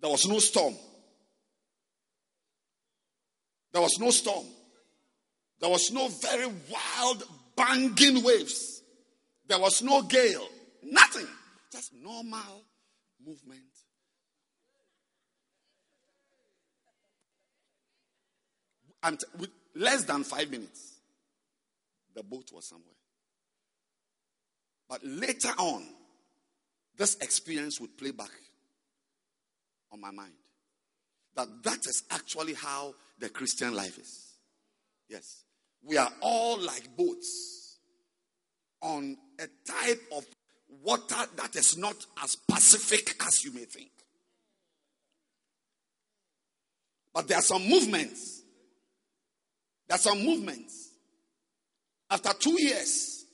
There 0.00 0.10
was 0.10 0.26
no 0.26 0.38
storm. 0.38 0.74
There 3.72 3.82
was 3.82 3.98
no 4.00 4.10
storm. 4.10 4.46
There 5.60 5.70
was 5.70 5.92
no 5.92 6.08
very 6.08 6.46
wild 6.46 7.22
banging 7.54 8.22
waves. 8.24 8.82
There 9.46 9.58
was 9.58 9.82
no 9.82 10.02
gale. 10.02 10.48
Nothing. 10.82 11.26
Just 11.70 11.92
normal 11.94 12.64
movement. 13.24 13.60
And 19.02 19.20
with 19.38 19.50
less 19.74 20.04
than 20.04 20.24
five 20.24 20.50
minutes, 20.50 21.00
the 22.14 22.22
boat 22.22 22.50
was 22.52 22.66
somewhere. 22.66 22.86
But 24.88 25.04
later 25.04 25.52
on, 25.58 25.86
this 26.96 27.16
experience 27.16 27.80
would 27.80 27.96
play 27.96 28.10
back 28.10 28.30
on 29.92 30.00
my 30.00 30.10
mind. 30.10 30.32
That 31.36 31.48
that 31.64 31.86
is 31.86 32.02
actually 32.10 32.54
how 32.54 32.94
the 33.18 33.28
Christian 33.28 33.74
life 33.74 33.98
is. 33.98 34.34
Yes. 35.08 35.44
We 35.82 35.96
are 35.96 36.10
all 36.20 36.60
like 36.60 36.96
boats 36.96 37.78
on 38.82 39.16
a 39.38 39.46
type 39.66 40.02
of 40.16 40.24
water 40.82 41.26
that 41.36 41.56
is 41.56 41.76
not 41.76 41.96
as 42.22 42.36
pacific 42.36 43.16
as 43.26 43.44
you 43.44 43.52
may 43.52 43.64
think. 43.64 43.90
But 47.12 47.28
there 47.28 47.38
are 47.38 47.42
some 47.42 47.66
movements. 47.68 48.42
There 49.88 49.96
are 49.96 49.98
some 49.98 50.24
movements. 50.24 50.90
After 52.10 52.32
two 52.38 52.62
years, 52.62 53.24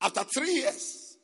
after 0.00 0.24
three 0.24 0.54
years, 0.54 1.16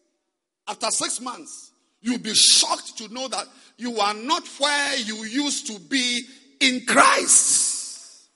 after 0.67 0.91
six 0.91 1.21
months, 1.21 1.71
you'll 2.05 2.19
be 2.19 2.35
shocked 2.35 2.99
to 2.99 3.13
know 3.13 3.27
that 3.29 3.47
you 3.79 3.99
are 3.99 4.15
not 4.15 4.47
where 4.59 4.97
you 4.99 5.25
used 5.25 5.67
to 5.69 5.81
be 5.81 6.23
in 6.61 6.85
Christ. 6.87 8.29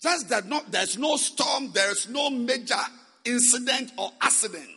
Just 0.00 0.28
that 0.28 0.46
not, 0.46 0.70
there's 0.70 0.96
no 0.96 1.16
storm, 1.16 1.72
there's 1.74 2.08
no 2.08 2.30
major 2.30 2.80
incident 3.24 3.90
or 3.98 4.12
accident. 4.20 4.68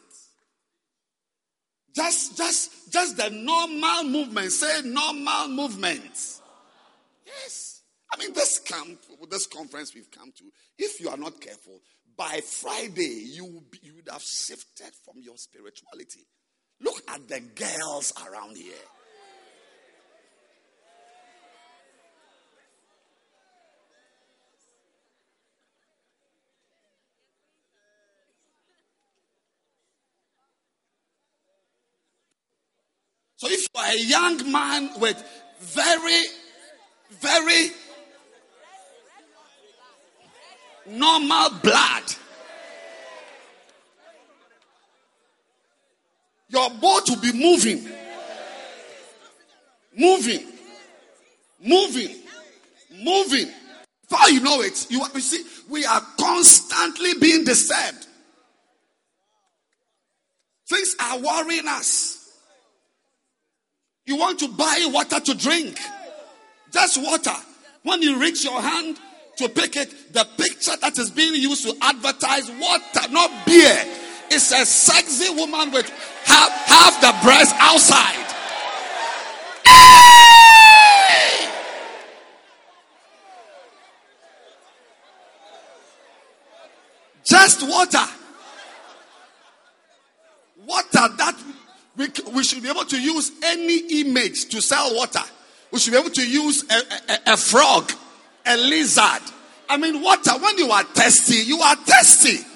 Just, 1.95 2.35
just, 2.35 2.91
just 2.91 3.17
the 3.17 3.29
normal 3.29 4.03
movement. 4.03 4.51
Say 4.51 4.81
normal 4.83 5.49
movement. 5.49 6.39
Yes. 7.25 7.81
I 8.11 8.17
mean, 8.17 8.33
this 8.33 8.59
camp, 8.59 8.99
this 9.29 9.45
conference 9.45 9.93
we've 9.93 10.09
come 10.09 10.31
to, 10.37 10.43
if 10.79 10.99
you 10.99 11.09
are 11.09 11.17
not 11.17 11.39
careful, 11.41 11.79
by 12.15 12.41
Friday 12.43 13.25
you, 13.33 13.63
you 13.83 13.95
would 13.95 14.09
have 14.11 14.23
shifted 14.23 14.91
from 15.05 15.21
your 15.21 15.37
spirituality. 15.37 16.25
Look 16.81 17.01
at 17.07 17.27
the 17.27 17.39
girls 17.39 18.13
around 18.25 18.57
here. 18.57 18.73
So 33.37 33.47
if 33.47 33.61
you 33.61 33.79
are 33.79 33.91
a 33.91 33.99
young 33.99 34.51
man 34.51 34.89
with 34.99 35.23
very, 35.59 36.23
very 37.11 37.69
normal 40.87 41.51
blood, 41.61 42.03
your 46.57 46.69
boat 46.71 47.07
will 47.07 47.21
be 47.21 47.31
moving, 47.33 47.87
moving, 49.95 50.43
moving, 51.63 52.15
moving. 53.03 53.51
Before 54.09 54.29
you 54.29 54.41
know 54.41 54.61
it, 54.61 54.87
you, 54.89 55.05
you 55.13 55.19
see, 55.19 55.43
we 55.69 55.85
are 55.85 56.01
constantly 56.19 57.13
being 57.19 57.43
disturbed. 57.43 58.07
Things 60.67 60.95
are 60.99 61.19
worrying 61.19 61.67
us. 61.67 62.39
You 64.05 64.15
want 64.17 64.39
to 64.39 64.47
buy 64.47 64.89
water 64.91 65.19
to 65.19 65.33
drink. 65.35 65.77
Just 66.71 66.97
water. 67.03 67.35
When 67.83 68.01
you 68.01 68.19
reach 68.19 68.43
your 68.43 68.61
hand 68.61 68.97
to 69.37 69.49
pick 69.49 69.75
it, 69.75 70.13
the 70.13 70.25
picture 70.37 70.75
that 70.81 70.97
is 70.97 71.11
being 71.11 71.35
used 71.35 71.65
to 71.67 71.75
advertise 71.81 72.49
water, 72.49 73.11
not 73.11 73.45
beer, 73.45 73.85
is 74.31 74.51
a 74.51 74.65
sexy 74.65 75.29
woman 75.35 75.71
with 75.71 75.89
half, 76.25 76.49
half 76.67 77.01
the 77.01 77.13
breast 77.23 77.55
outside. 77.59 78.27
Just 87.23 87.61
water. 87.63 88.05
Water 90.65 91.15
that 91.17 91.35
we, 91.97 92.07
we 92.33 92.43
should 92.43 92.63
be 92.63 92.69
able 92.69 92.85
to 92.85 93.01
use 93.01 93.31
any 93.43 94.01
image 94.01 94.45
to 94.49 94.61
sell 94.61 94.95
water. 94.95 95.23
We 95.71 95.79
should 95.79 95.91
be 95.91 95.99
able 95.99 96.11
to 96.11 96.29
use 96.29 96.63
a, 96.69 96.75
a, 96.75 97.33
a 97.33 97.37
frog, 97.37 97.91
a 98.45 98.55
lizard. 98.55 99.21
I 99.69 99.75
mean, 99.75 100.01
water, 100.01 100.31
when 100.39 100.57
you 100.57 100.71
are 100.71 100.83
thirsty, 100.83 101.35
you 101.35 101.59
are 101.59 101.75
thirsty. 101.75 102.46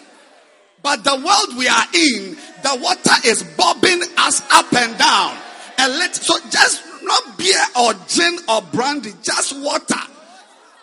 But 0.84 1.04
the 1.04 1.16
world 1.16 1.58
we 1.58 1.68
are 1.68 1.86
in, 1.94 2.36
the 2.64 2.80
water 2.82 3.28
is 3.28 3.44
bobbing 3.56 4.02
us 4.18 4.42
up 4.52 4.74
and 4.74 4.98
down. 4.98 5.38
And 5.78 5.94
let 5.94 6.16
so 6.16 6.38
just 6.50 6.84
not 7.04 7.38
beer 7.38 7.66
or 7.80 7.94
gin 8.08 8.38
or 8.50 8.62
brandy, 8.62 9.12
just 9.22 9.54
water. 9.62 10.02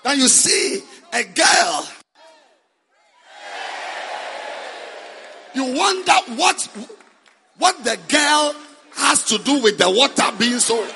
Then 0.04 0.18
you 0.18 0.28
see 0.28 0.82
a 1.12 1.24
girl. 1.24 1.88
You 5.54 5.74
wonder 5.76 6.12
what 6.36 6.68
what 7.58 7.82
the 7.82 7.98
girl 8.08 8.54
has 8.94 9.24
to 9.24 9.38
do 9.38 9.60
with 9.62 9.78
the 9.78 9.90
water 9.90 10.36
being 10.38 10.60
so. 10.60 10.86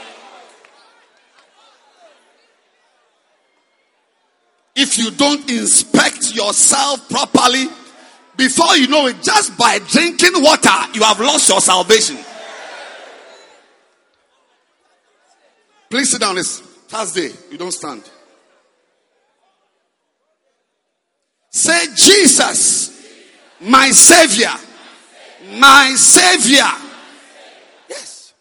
If 4.75 4.97
you 4.99 5.11
don't 5.11 5.51
inspect 5.51 6.35
yourself 6.35 7.09
properly, 7.09 7.67
before 8.43 8.77
you 8.77 8.89
know 8.89 9.07
it, 9.07 9.23
just 9.23 9.57
by 9.57 9.79
drinking 9.79 10.43
water, 10.43 10.71
you 10.95 11.03
have 11.03 11.21
lost 11.21 11.49
your 11.49 11.61
salvation. 11.61 12.17
Please 15.89 16.11
sit 16.11 16.21
down. 16.21 16.39
It's 16.39 16.59
Thursday. 16.59 17.31
You 17.51 17.59
don't 17.59 17.73
stand. 17.73 18.03
Say, 21.51 21.87
Jesus, 21.95 22.91
my 23.61 23.91
Savior 23.91 24.51
my 25.51 25.95
Savior. 25.97 26.71
Yes. 27.89 28.33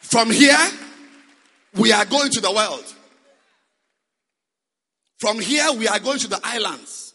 From 0.00 0.30
here, 0.30 0.58
we 1.76 1.92
are 1.92 2.04
going 2.04 2.30
to 2.30 2.40
the 2.40 2.52
world. 2.52 2.84
From 5.18 5.38
here, 5.38 5.72
we 5.72 5.86
are 5.86 6.00
going 6.00 6.18
to 6.18 6.28
the 6.28 6.40
islands. 6.42 7.14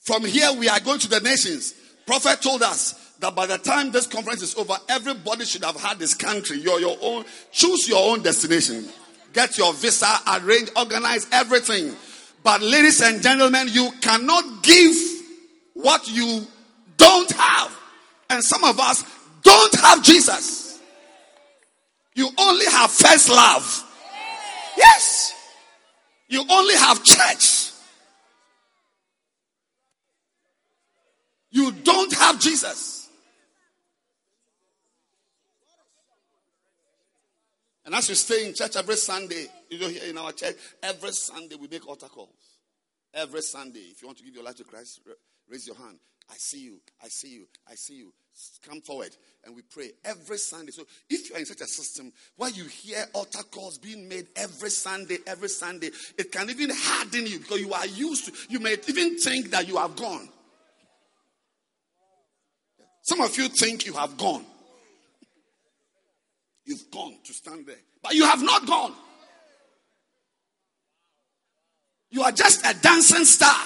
From 0.00 0.24
here, 0.24 0.52
we 0.52 0.68
are 0.68 0.80
going 0.80 0.98
to 1.00 1.08
the 1.08 1.20
nations. 1.20 1.74
Prophet 2.06 2.42
told 2.42 2.62
us 2.62 2.92
that 3.20 3.34
by 3.34 3.46
the 3.46 3.58
time 3.58 3.90
this 3.90 4.06
conference 4.06 4.42
is 4.42 4.54
over, 4.56 4.74
everybody 4.88 5.44
should 5.44 5.64
have 5.64 5.80
had 5.80 5.98
this 5.98 6.14
country. 6.14 6.58
You're 6.58 6.80
your 6.80 6.98
own. 7.00 7.24
Choose 7.52 7.88
your 7.88 8.12
own 8.12 8.22
destination 8.22 8.88
get 9.32 9.58
your 9.58 9.72
visa, 9.74 10.18
arrange, 10.34 10.70
organize 10.76 11.26
everything. 11.32 11.94
But, 12.42 12.60
ladies 12.62 13.00
and 13.00 13.22
gentlemen, 13.22 13.68
you 13.70 13.90
cannot 14.00 14.62
give 14.62 14.94
what 15.74 16.08
you 16.08 16.46
don't 16.96 17.30
have. 17.30 17.78
And 18.30 18.42
some 18.42 18.64
of 18.64 18.78
us 18.80 19.04
don't 19.42 19.74
have 19.80 20.02
Jesus. 20.02 20.61
You 22.14 22.28
only 22.38 22.66
have 22.66 22.90
first 22.90 23.28
love. 23.28 23.84
Yes. 24.76 25.34
You 26.28 26.44
only 26.48 26.74
have 26.74 27.02
church. 27.02 27.70
You 31.50 31.70
don't 31.70 32.12
have 32.14 32.40
Jesus. 32.40 33.10
And 37.84 37.94
as 37.94 38.08
we 38.08 38.14
stay 38.14 38.46
in 38.46 38.54
church 38.54 38.76
every 38.76 38.96
Sunday, 38.96 39.46
you 39.68 39.78
know, 39.78 39.88
here 39.88 40.08
in 40.08 40.16
our 40.16 40.32
church, 40.32 40.54
every 40.82 41.12
Sunday 41.12 41.56
we 41.56 41.68
make 41.68 41.86
altar 41.86 42.06
calls. 42.06 42.58
Every 43.12 43.42
Sunday, 43.42 43.80
if 43.80 44.00
you 44.00 44.08
want 44.08 44.18
to 44.18 44.24
give 44.24 44.34
your 44.34 44.44
life 44.44 44.56
to 44.56 44.64
Christ, 44.64 45.00
raise 45.50 45.66
your 45.66 45.76
hand. 45.76 45.98
I 46.30 46.34
see 46.36 46.60
you. 46.60 46.80
I 47.02 47.08
see 47.08 47.34
you. 47.34 47.46
I 47.70 47.74
see 47.74 47.94
you. 47.94 48.12
Come 48.66 48.80
forward 48.80 49.14
and 49.44 49.54
we 49.54 49.62
pray 49.62 49.90
every 50.04 50.38
Sunday. 50.38 50.72
So 50.72 50.84
if 51.10 51.28
you 51.28 51.36
are 51.36 51.38
in 51.38 51.44
such 51.44 51.60
a 51.60 51.66
system 51.66 52.12
where 52.36 52.50
you 52.50 52.64
hear 52.64 53.04
altar 53.12 53.42
calls 53.42 53.78
being 53.78 54.08
made 54.08 54.26
every 54.36 54.70
Sunday, 54.70 55.18
every 55.26 55.48
Sunday, 55.48 55.90
it 56.16 56.32
can 56.32 56.48
even 56.48 56.70
harden 56.72 57.26
you 57.26 57.38
because 57.38 57.60
you 57.60 57.72
are 57.72 57.86
used 57.86 58.26
to, 58.26 58.32
you 58.48 58.58
may 58.58 58.76
even 58.88 59.18
think 59.18 59.50
that 59.50 59.68
you 59.68 59.76
have 59.76 59.96
gone. 59.96 60.28
Some 63.02 63.20
of 63.20 63.36
you 63.36 63.48
think 63.48 63.84
you 63.84 63.92
have 63.94 64.16
gone. 64.16 64.44
You've 66.64 66.90
gone 66.90 67.16
to 67.24 67.32
stand 67.32 67.66
there. 67.66 67.76
But 68.02 68.14
you 68.14 68.24
have 68.24 68.42
not 68.42 68.66
gone. 68.66 68.94
You 72.10 72.22
are 72.22 72.32
just 72.32 72.64
a 72.64 72.78
dancing 72.80 73.24
star. 73.24 73.56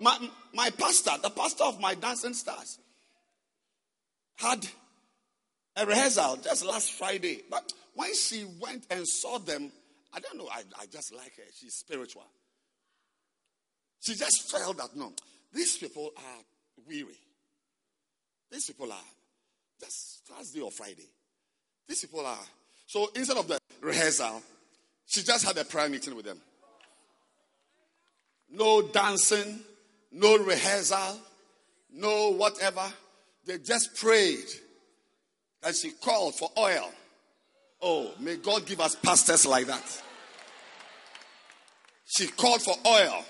My, 0.00 0.18
my 0.52 0.70
pastor, 0.70 1.12
the 1.22 1.30
pastor 1.30 1.64
of 1.64 1.80
my 1.80 1.94
dancing 1.94 2.34
stars, 2.34 2.78
had 4.36 4.66
a 5.76 5.86
rehearsal 5.86 6.36
just 6.42 6.64
last 6.64 6.92
Friday. 6.92 7.42
But 7.50 7.72
when 7.94 8.14
she 8.14 8.44
went 8.60 8.86
and 8.90 9.06
saw 9.06 9.38
them, 9.38 9.70
I 10.12 10.20
don't 10.20 10.36
know, 10.38 10.48
I, 10.52 10.62
I 10.80 10.86
just 10.86 11.14
like 11.14 11.36
her. 11.36 11.42
She's 11.58 11.74
spiritual. 11.74 12.26
She 14.00 14.14
just 14.14 14.50
felt 14.50 14.76
that 14.76 14.94
no, 14.96 15.12
these 15.52 15.78
people 15.78 16.10
are 16.16 16.42
weary. 16.86 17.18
These 18.50 18.66
people 18.66 18.92
are 18.92 19.08
just 19.80 20.22
Thursday 20.26 20.60
or 20.60 20.70
Friday. 20.70 21.08
These 21.88 22.02
people 22.02 22.24
are. 22.26 22.38
So 22.86 23.10
instead 23.16 23.36
of 23.36 23.48
the 23.48 23.58
rehearsal, 23.80 24.42
she 25.06 25.22
just 25.22 25.44
had 25.44 25.56
a 25.58 25.64
prayer 25.64 25.88
meeting 25.88 26.14
with 26.14 26.26
them. 26.26 26.40
No 28.54 28.82
dancing, 28.82 29.60
no 30.12 30.38
rehearsal, 30.38 31.18
no 31.92 32.30
whatever. 32.30 32.84
They 33.44 33.58
just 33.58 33.96
prayed. 33.96 34.46
And 35.64 35.74
she 35.74 35.90
called 35.90 36.36
for 36.36 36.50
oil. 36.56 36.90
Oh, 37.82 38.12
may 38.20 38.36
God 38.36 38.64
give 38.64 38.80
us 38.80 38.94
pastors 38.94 39.44
like 39.44 39.66
that. 39.66 40.02
She 42.06 42.28
called 42.28 42.62
for 42.62 42.76
oil, 42.86 43.24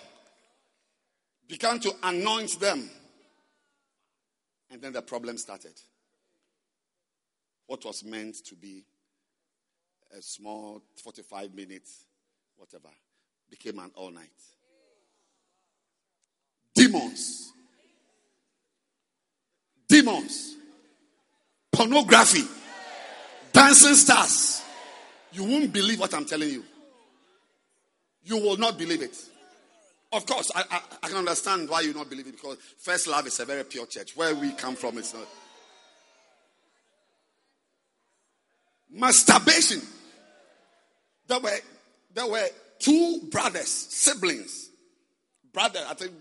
began 1.48 1.80
to 1.80 1.94
anoint 2.02 2.60
them. 2.60 2.90
And 4.70 4.82
then 4.82 4.92
the 4.92 5.02
problem 5.02 5.38
started 5.38 5.72
what 7.66 7.84
was 7.84 8.04
meant 8.04 8.36
to 8.44 8.54
be 8.54 8.84
a 10.16 10.20
small 10.20 10.82
45 11.02 11.54
minutes, 11.54 12.04
whatever, 12.56 12.90
became 13.48 13.78
an 13.78 13.90
all 13.94 14.10
night. 14.10 14.28
Demons. 16.74 17.52
Demons. 19.88 20.56
Pornography. 21.72 22.44
Dancing 23.52 23.94
stars. 23.94 24.62
You 25.32 25.44
won't 25.44 25.72
believe 25.72 26.00
what 26.00 26.14
I'm 26.14 26.24
telling 26.24 26.50
you. 26.50 26.64
You 28.24 28.38
will 28.38 28.56
not 28.56 28.78
believe 28.78 29.02
it. 29.02 29.16
Of 30.12 30.26
course, 30.26 30.50
I, 30.54 30.62
I, 30.70 30.80
I 31.02 31.08
can 31.08 31.18
understand 31.18 31.68
why 31.68 31.80
you 31.80 31.92
not 31.92 32.08
believe 32.08 32.28
it 32.28 32.36
because 32.36 32.56
First 32.78 33.08
Love 33.08 33.26
is 33.26 33.40
a 33.40 33.44
very 33.44 33.64
pure 33.64 33.86
church. 33.86 34.16
Where 34.16 34.34
we 34.34 34.52
come 34.52 34.76
from, 34.76 34.98
it's 34.98 35.12
not. 35.12 35.26
Masturbation. 38.90 39.82
There 41.26 41.40
were, 41.40 41.58
there 42.14 42.26
were 42.28 42.46
two 42.78 43.22
brothers, 43.30 43.68
siblings. 43.68 44.70
Brother, 45.52 45.80
I 45.88 45.94
think, 45.94 46.12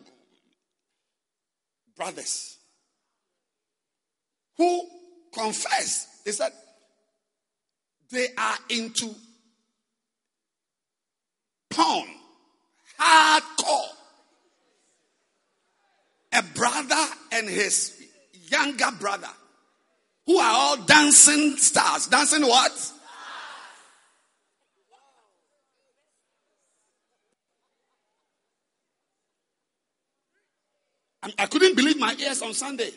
brothers, 1.95 2.57
who 4.57 4.87
confess. 5.33 6.07
They 6.25 6.31
said 6.31 6.51
they 8.11 8.27
are 8.37 8.57
into 8.69 9.13
porn, 11.69 12.07
hardcore. 12.99 13.89
A 16.35 16.41
brother 16.55 17.05
and 17.31 17.47
his 17.47 17.93
younger 18.49 18.89
brother, 18.99 19.29
who 20.25 20.37
are 20.39 20.51
all 20.51 20.77
dancing 20.77 21.57
stars. 21.57 22.07
Dancing 22.07 22.41
what? 22.41 22.91
I 31.37 31.45
couldn't 31.45 31.75
believe 31.75 31.99
my 31.99 32.15
ears 32.19 32.41
on 32.41 32.53
Sunday. 32.53 32.91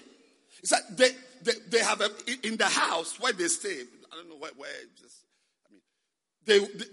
He 0.61 0.67
said 0.67 0.81
they, 0.91 1.11
they, 1.43 1.53
they 1.69 1.79
have 1.79 2.01
a, 2.01 2.11
in 2.43 2.57
the 2.57 2.67
house 2.67 3.21
where 3.21 3.33
they 3.33 3.49
stay. 3.49 3.83
I 4.13 4.17
don't 4.17 4.29
know 4.29 4.37
where, 4.37 4.53
where 4.57 4.71
just, 5.01 5.25
I 5.69 5.73
mean, 5.73 5.83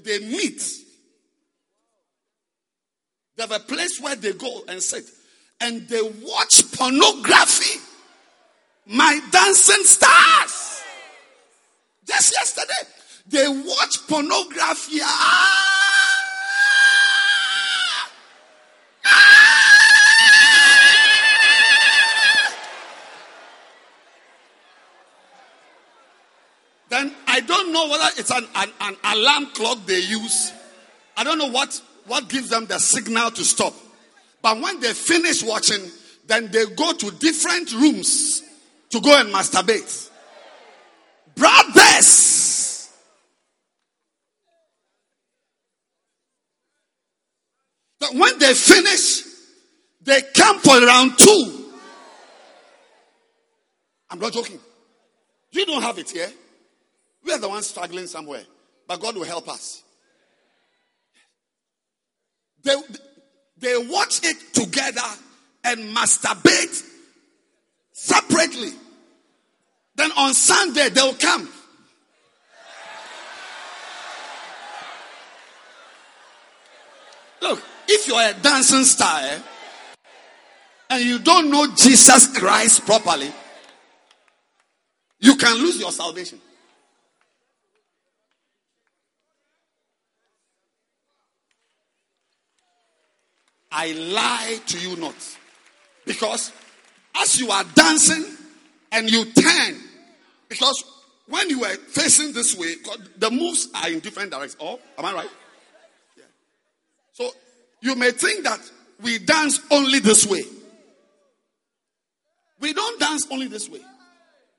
they, 0.03 0.19
they 0.19 0.25
meet. 0.25 0.61
They 3.35 3.43
have 3.43 3.51
a 3.51 3.59
place 3.59 3.99
where 3.99 4.15
they 4.15 4.33
go 4.33 4.61
and 4.67 4.81
sit 4.81 5.05
and 5.59 5.87
they 5.87 6.01
watch 6.01 6.71
pornography. 6.73 7.79
My 8.85 9.19
dancing 9.31 9.83
stars. 9.85 10.81
Just 12.05 12.33
yesterday, 12.33 12.89
they 13.27 13.47
watch 13.47 14.07
pornography. 14.07 14.99
Ah! 15.01 15.73
Then 26.93 27.11
I 27.25 27.39
don't 27.57 27.71
know 27.71 27.87
whether 27.89 28.09
it's 28.17 28.31
an, 28.31 28.47
an, 28.55 28.69
an 28.81 28.97
alarm 29.03 29.47
clock 29.53 29.85
they 29.85 29.99
use. 29.99 30.51
I 31.15 31.23
don't 31.23 31.37
know 31.37 31.49
what, 31.49 31.81
what 32.07 32.27
gives 32.29 32.49
them 32.49 32.65
the 32.65 32.79
signal 32.79 33.31
to 33.31 33.43
stop. 33.43 33.73
But 34.41 34.59
when 34.59 34.79
they 34.79 34.93
finish 34.93 35.43
watching, 35.43 35.81
then 36.27 36.51
they 36.51 36.65
go 36.65 36.93
to 36.93 37.11
different 37.11 37.73
rooms 37.73 38.41
to 38.89 38.99
go 38.99 39.19
and 39.19 39.33
masturbate. 39.33 40.09
Brothers! 41.35 42.89
But 47.99 48.15
when 48.15 48.37
they 48.37 48.53
finish, 48.53 49.23
they 50.01 50.21
come 50.35 50.59
for 50.59 50.79
round 50.85 51.17
two. 51.17 51.71
I'm 54.09 54.19
not 54.19 54.33
joking. 54.33 54.59
You 55.51 55.65
don't 55.65 55.81
have 55.81 55.97
it 55.97 56.09
here. 56.09 56.29
We 57.23 57.31
are 57.31 57.39
the 57.39 57.49
ones 57.49 57.67
struggling 57.67 58.07
somewhere, 58.07 58.43
but 58.87 58.99
God 58.99 59.15
will 59.15 59.23
help 59.23 59.47
us. 59.49 59.83
They, 62.63 62.75
they 63.57 63.77
watch 63.77 64.21
it 64.23 64.53
together 64.53 65.01
and 65.63 65.95
masturbate 65.95 66.83
separately. 67.91 68.71
Then 69.95 70.11
on 70.13 70.33
Sunday, 70.33 70.89
they'll 70.89 71.13
come. 71.13 71.49
Look, 77.41 77.61
if 77.87 78.07
you're 78.07 78.21
a 78.21 78.33
dancing 78.41 78.85
star 78.85 79.19
eh, 79.21 79.39
and 80.89 81.03
you 81.03 81.19
don't 81.19 81.51
know 81.51 81.67
Jesus 81.75 82.37
Christ 82.37 82.85
properly, 82.85 83.31
you 85.19 85.35
can 85.35 85.57
lose 85.57 85.79
your 85.79 85.91
salvation. 85.91 86.39
I 93.73 93.91
lie 93.91 94.59
to 94.67 94.79
you 94.79 94.95
not. 94.97 95.15
Because 96.05 96.51
as 97.15 97.39
you 97.39 97.49
are 97.49 97.63
dancing 97.73 98.25
and 98.91 99.09
you 99.09 99.25
turn, 99.25 99.79
because 100.47 100.83
when 101.27 101.49
you 101.49 101.61
were 101.61 101.75
facing 101.89 102.33
this 102.33 102.55
way, 102.55 102.75
the 103.17 103.31
moves 103.31 103.69
are 103.75 103.89
in 103.89 103.99
different 103.99 104.31
directions. 104.31 104.57
Oh, 104.61 104.79
am 104.97 105.05
I 105.05 105.13
right? 105.13 105.29
Yeah. 106.17 106.23
So 107.13 107.31
you 107.81 107.95
may 107.95 108.11
think 108.11 108.43
that 108.43 108.59
we 109.01 109.17
dance 109.17 109.59
only 109.71 109.99
this 109.99 110.25
way. 110.27 110.43
We 112.59 112.73
don't 112.73 112.99
dance 112.99 113.27
only 113.31 113.47
this 113.47 113.69
way. 113.69 113.81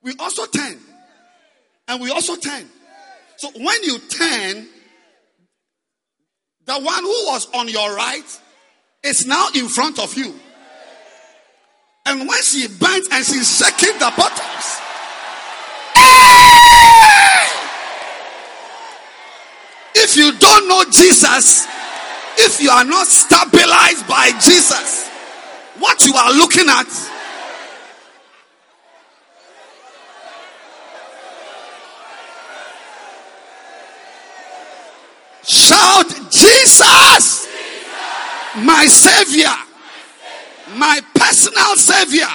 We 0.03 0.15
also 0.19 0.47
turn. 0.47 0.79
And 1.87 2.01
we 2.03 2.11
also 2.11 2.37
turn. 2.37 2.69
So 3.37 3.51
when 3.51 3.83
you 3.83 3.99
turn, 3.99 4.67
the 6.67 6.75
one 6.75 7.03
who 7.03 7.27
was 7.27 7.49
on 7.55 7.69
your 7.69 7.95
right 7.95 8.41
is 9.05 9.26
now 9.26 9.48
in 9.55 9.68
front 9.68 9.98
of 9.98 10.16
you. 10.16 10.34
And 12.07 12.28
when 12.28 12.42
she 12.42 12.66
bends 12.66 13.09
and 13.12 13.24
she's 13.24 13.59
shaking 13.59 13.98
the 13.98 14.12
bottoms, 14.16 14.80
if 19.94 20.16
you 20.16 20.32
don't 20.38 20.68
know 20.68 20.84
Jesus, 20.90 21.66
if 22.36 22.61
you 22.61 22.70
are 22.70 22.84
not 22.84 23.07
stabilized 23.07 24.09
by 24.09 24.30
Jesus, 24.40 25.09
what 25.78 26.05
you 26.05 26.14
are 26.14 26.32
looking 26.32 26.68
at 26.68 26.86
shout 35.46 36.07
Jesus 36.30 37.43
my 38.57 38.86
Savior, 38.86 39.52
my 40.76 41.00
personal 41.14 41.76
Savior. 41.76 42.26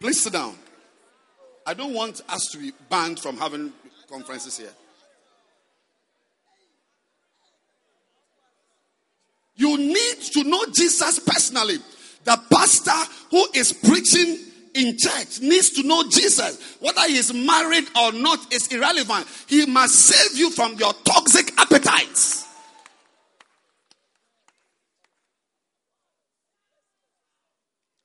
Please 0.00 0.22
sit 0.22 0.32
down. 0.32 0.56
I 1.66 1.74
don't 1.74 1.92
want 1.92 2.22
us 2.28 2.48
to 2.52 2.58
be 2.58 2.72
banned 2.88 3.20
from 3.20 3.36
having 3.36 3.72
conferences 4.08 4.56
here. 4.58 4.72
You 9.56 9.76
need 9.76 10.16
to 10.32 10.44
know 10.44 10.64
Jesus 10.72 11.18
personally. 11.18 11.76
The 12.24 12.40
pastor 12.50 13.12
who 13.30 13.46
is 13.54 13.74
preaching 13.74 14.49
in 14.74 14.96
church 14.96 15.40
needs 15.40 15.70
to 15.70 15.82
know 15.82 16.04
Jesus. 16.08 16.76
Whether 16.80 17.02
he 17.08 17.16
is 17.16 17.32
married 17.32 17.88
or 17.98 18.12
not 18.12 18.52
is 18.52 18.68
irrelevant. 18.68 19.26
He 19.46 19.66
must 19.66 19.94
save 19.94 20.38
you 20.38 20.50
from 20.50 20.74
your 20.74 20.92
toxic 21.04 21.52
appetites. 21.58 22.46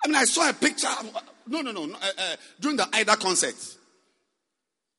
I 0.03 0.07
mean, 0.07 0.15
I 0.15 0.25
saw 0.25 0.49
a 0.49 0.53
picture. 0.53 0.87
No, 1.47 1.61
no, 1.61 1.71
no. 1.71 1.85
no 1.85 1.95
uh, 1.95 2.11
uh, 2.17 2.35
during 2.59 2.77
the 2.77 2.87
Ida 2.93 3.17
concert. 3.17 3.55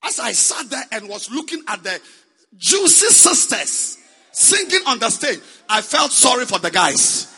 As 0.02 0.20
I 0.20 0.32
sat 0.32 0.68
there 0.70 0.84
and 0.92 1.08
was 1.08 1.30
looking 1.30 1.62
at 1.68 1.82
the 1.82 2.00
juicy 2.56 3.06
sisters 3.06 3.98
singing 4.32 4.80
on 4.86 4.98
the 4.98 5.10
stage, 5.10 5.40
I 5.68 5.80
felt 5.80 6.12
sorry 6.12 6.44
for 6.44 6.58
the 6.58 6.70
guys. 6.70 7.35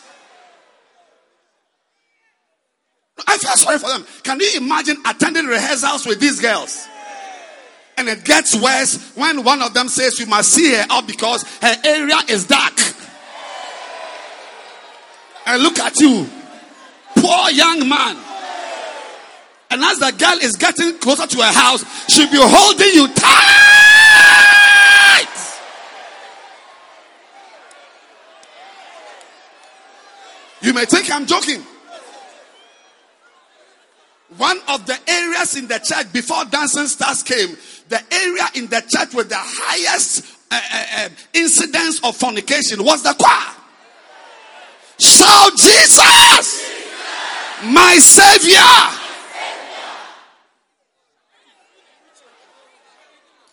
I 3.26 3.38
feel 3.38 3.52
sorry 3.52 3.78
for 3.78 3.88
them. 3.88 4.06
Can 4.22 4.40
you 4.40 4.48
imagine 4.56 4.96
attending 5.06 5.46
rehearsals 5.46 6.06
with 6.06 6.20
these 6.20 6.40
girls? 6.40 6.86
And 7.96 8.08
it 8.08 8.24
gets 8.24 8.54
worse 8.54 9.12
when 9.16 9.42
one 9.42 9.60
of 9.60 9.74
them 9.74 9.88
says 9.88 10.20
you 10.20 10.26
must 10.26 10.52
see 10.52 10.72
her 10.72 10.86
out 10.88 11.06
because 11.06 11.42
her 11.60 11.74
area 11.84 12.18
is 12.28 12.46
dark. 12.46 12.78
And 15.46 15.62
look 15.62 15.78
at 15.78 15.98
you, 15.98 16.28
poor 17.16 17.50
young 17.50 17.88
man. 17.88 18.16
And 19.70 19.82
as 19.82 19.98
the 19.98 20.12
girl 20.12 20.38
is 20.42 20.56
getting 20.56 20.98
closer 20.98 21.26
to 21.26 21.36
her 21.38 21.52
house, 21.52 21.84
she'll 22.08 22.30
be 22.30 22.38
holding 22.38 22.94
you 22.94 23.08
tight. 23.14 23.68
You 30.60 30.72
may 30.72 30.84
think 30.84 31.10
I'm 31.10 31.26
joking. 31.26 31.62
One 34.36 34.60
of 34.68 34.84
the 34.86 34.98
areas 35.08 35.56
in 35.56 35.68
the 35.68 35.78
church 35.78 36.12
before 36.12 36.44
dancing 36.44 36.86
stars 36.86 37.22
came, 37.22 37.56
the 37.88 38.02
area 38.12 38.44
in 38.54 38.66
the 38.66 38.82
church 38.86 39.14
with 39.14 39.30
the 39.30 39.38
highest 39.38 40.26
uh, 40.50 40.60
uh, 40.72 40.84
uh, 40.96 41.08
incidence 41.32 42.04
of 42.04 42.16
fornication 42.16 42.84
was 42.84 43.02
the 43.02 43.14
choir. 43.14 43.54
Shout 44.98 45.52
Jesus, 45.56 46.70
my 47.64 47.96
Savior. 47.98 48.98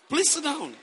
Please 0.09 0.31
sit 0.31 0.43
down. 0.43 0.75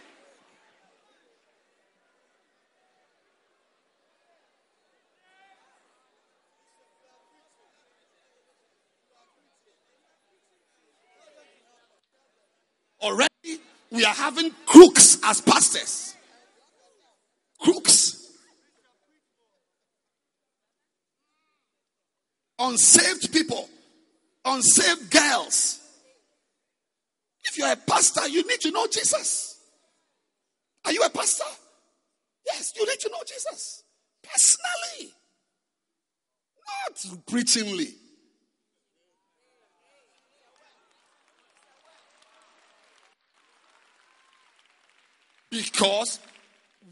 Already, 13.01 13.28
we 14.03 14.07
are 14.07 14.15
having 14.15 14.51
crooks 14.67 15.17
as 15.23 15.41
pastors. 15.41 16.17
Crooks. 17.61 18.33
Unsaved 22.59 23.33
people. 23.33 23.69
Unsaved 24.45 25.09
girls. 25.09 25.79
If 27.45 27.57
you're 27.57 27.71
a 27.71 27.77
pastor, 27.77 28.27
you 28.27 28.45
need 28.45 28.61
to 28.63 28.73
know 28.73 28.89
Jesus. 28.89 29.57
Are 30.85 30.91
you 30.91 31.03
a 31.03 31.11
pastor? 31.11 31.45
Yes, 32.45 32.73
you 32.75 32.85
need 32.85 32.99
to 32.99 33.09
know 33.09 33.23
Jesus. 33.25 33.85
Personally. 34.25 35.13
Not 36.67 37.27
preachingly. 37.27 38.02
Because 45.53 46.19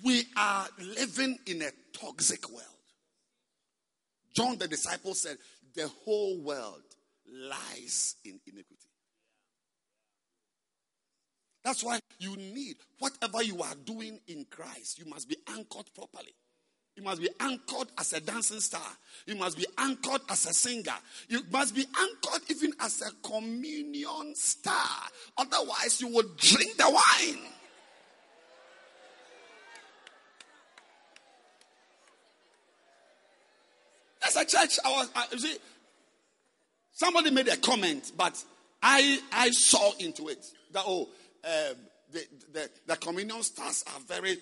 we 0.04 0.22
are 0.36 0.66
living 0.78 1.38
in 1.46 1.62
a 1.62 1.70
toxic 1.98 2.46
world. 2.50 2.62
John 4.34 4.58
the 4.58 4.68
disciple 4.68 5.14
said, 5.14 5.38
The 5.74 5.88
whole 6.04 6.38
world 6.42 6.82
lies 7.26 8.16
in 8.22 8.38
iniquity. 8.46 8.76
That's 11.64 11.82
why 11.82 12.00
you 12.18 12.36
need 12.36 12.76
whatever 12.98 13.42
you 13.42 13.62
are 13.62 13.74
doing 13.86 14.20
in 14.28 14.44
Christ, 14.50 14.98
you 14.98 15.06
must 15.06 15.26
be 15.26 15.38
anchored 15.48 15.86
properly. 15.94 16.34
You 16.96 17.02
must 17.02 17.22
be 17.22 17.30
anchored 17.40 17.88
as 17.98 18.12
a 18.12 18.20
dancing 18.20 18.60
star. 18.60 18.82
You 19.24 19.36
must 19.36 19.56
be 19.56 19.64
anchored 19.78 20.20
as 20.28 20.44
a 20.44 20.52
singer. 20.52 20.96
You 21.28 21.40
must 21.50 21.74
be 21.74 21.86
anchored 21.98 22.42
even 22.50 22.72
as 22.78 23.00
a 23.00 23.10
communion 23.26 24.34
star. 24.34 24.74
Otherwise, 25.38 26.02
you 26.02 26.08
will 26.08 26.28
drink 26.36 26.76
the 26.76 26.90
wine. 26.90 27.38
As 34.30 34.36
a 34.36 34.44
church, 34.44 34.78
I 34.84 34.90
was, 34.90 35.10
I, 35.16 35.26
you 35.32 35.38
see, 35.40 35.56
somebody 36.92 37.30
made 37.30 37.48
a 37.48 37.56
comment, 37.56 38.12
but 38.16 38.42
I, 38.80 39.18
I 39.32 39.50
saw 39.50 39.92
into 39.98 40.28
it 40.28 40.46
that, 40.72 40.84
oh, 40.86 41.08
um, 41.44 41.76
the, 42.12 42.24
the, 42.52 42.70
the 42.86 42.96
communion 42.96 43.42
stars 43.42 43.84
are 43.88 44.00
very 44.06 44.38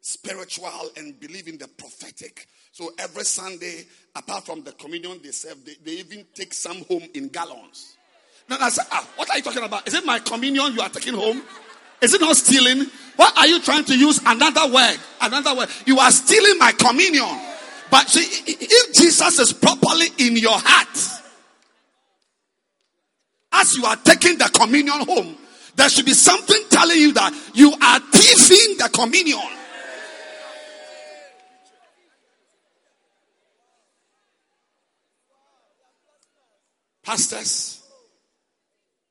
spiritual 0.00 0.70
and 0.96 1.18
believe 1.18 1.48
in 1.48 1.58
the 1.58 1.66
prophetic. 1.66 2.46
So 2.70 2.92
every 2.98 3.24
Sunday, 3.24 3.84
apart 4.14 4.46
from 4.46 4.62
the 4.62 4.72
communion 4.72 5.18
they 5.22 5.32
serve, 5.32 5.64
they, 5.64 5.74
they 5.84 5.98
even 5.98 6.24
take 6.34 6.54
some 6.54 6.84
home 6.84 7.02
in 7.14 7.26
gallons. 7.28 7.96
Now 8.48 8.58
I 8.60 8.68
said, 8.70 8.86
ah, 8.92 9.08
what 9.16 9.28
are 9.28 9.36
you 9.36 9.42
talking 9.42 9.64
about? 9.64 9.88
Is 9.88 9.94
it 9.94 10.06
my 10.06 10.20
communion 10.20 10.72
you 10.72 10.80
are 10.82 10.88
taking 10.88 11.14
home? 11.14 11.42
Is 12.00 12.14
it 12.14 12.20
not 12.20 12.36
stealing? 12.36 12.86
What 13.16 13.36
are 13.36 13.46
you 13.48 13.60
trying 13.60 13.84
to 13.86 13.98
use 13.98 14.20
another 14.24 14.72
word? 14.72 14.98
Another 15.20 15.56
word. 15.56 15.68
You 15.84 15.98
are 15.98 16.10
stealing 16.12 16.58
my 16.58 16.72
communion. 16.72 17.51
But 17.92 18.08
see, 18.08 18.24
if 18.46 18.94
Jesus 18.94 19.38
is 19.38 19.52
properly 19.52 20.06
in 20.16 20.34
your 20.38 20.58
heart, 20.58 20.98
as 23.52 23.74
you 23.76 23.84
are 23.84 23.96
taking 23.96 24.38
the 24.38 24.46
communion 24.46 25.00
home, 25.00 25.36
there 25.76 25.90
should 25.90 26.06
be 26.06 26.14
something 26.14 26.56
telling 26.70 26.96
you 26.96 27.12
that 27.12 27.34
you 27.52 27.70
are 27.70 28.00
thieving 28.00 28.78
the 28.78 28.88
communion. 28.94 29.38
Pastors, 37.02 37.82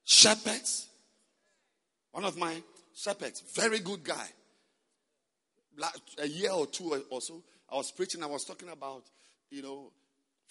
shepherds, 0.03 0.87
one 2.13 2.25
of 2.25 2.35
my 2.35 2.63
shepherds, 2.95 3.43
very 3.53 3.77
good 3.77 4.03
guy. 4.03 4.27
A 6.17 6.27
year 6.27 6.49
or 6.49 6.65
two 6.65 7.05
or 7.11 7.21
so, 7.21 7.43
I 7.71 7.75
was 7.75 7.91
preaching, 7.91 8.23
I 8.23 8.27
was 8.27 8.43
talking 8.43 8.69
about, 8.69 9.03
you 9.49 9.61
know, 9.61 9.91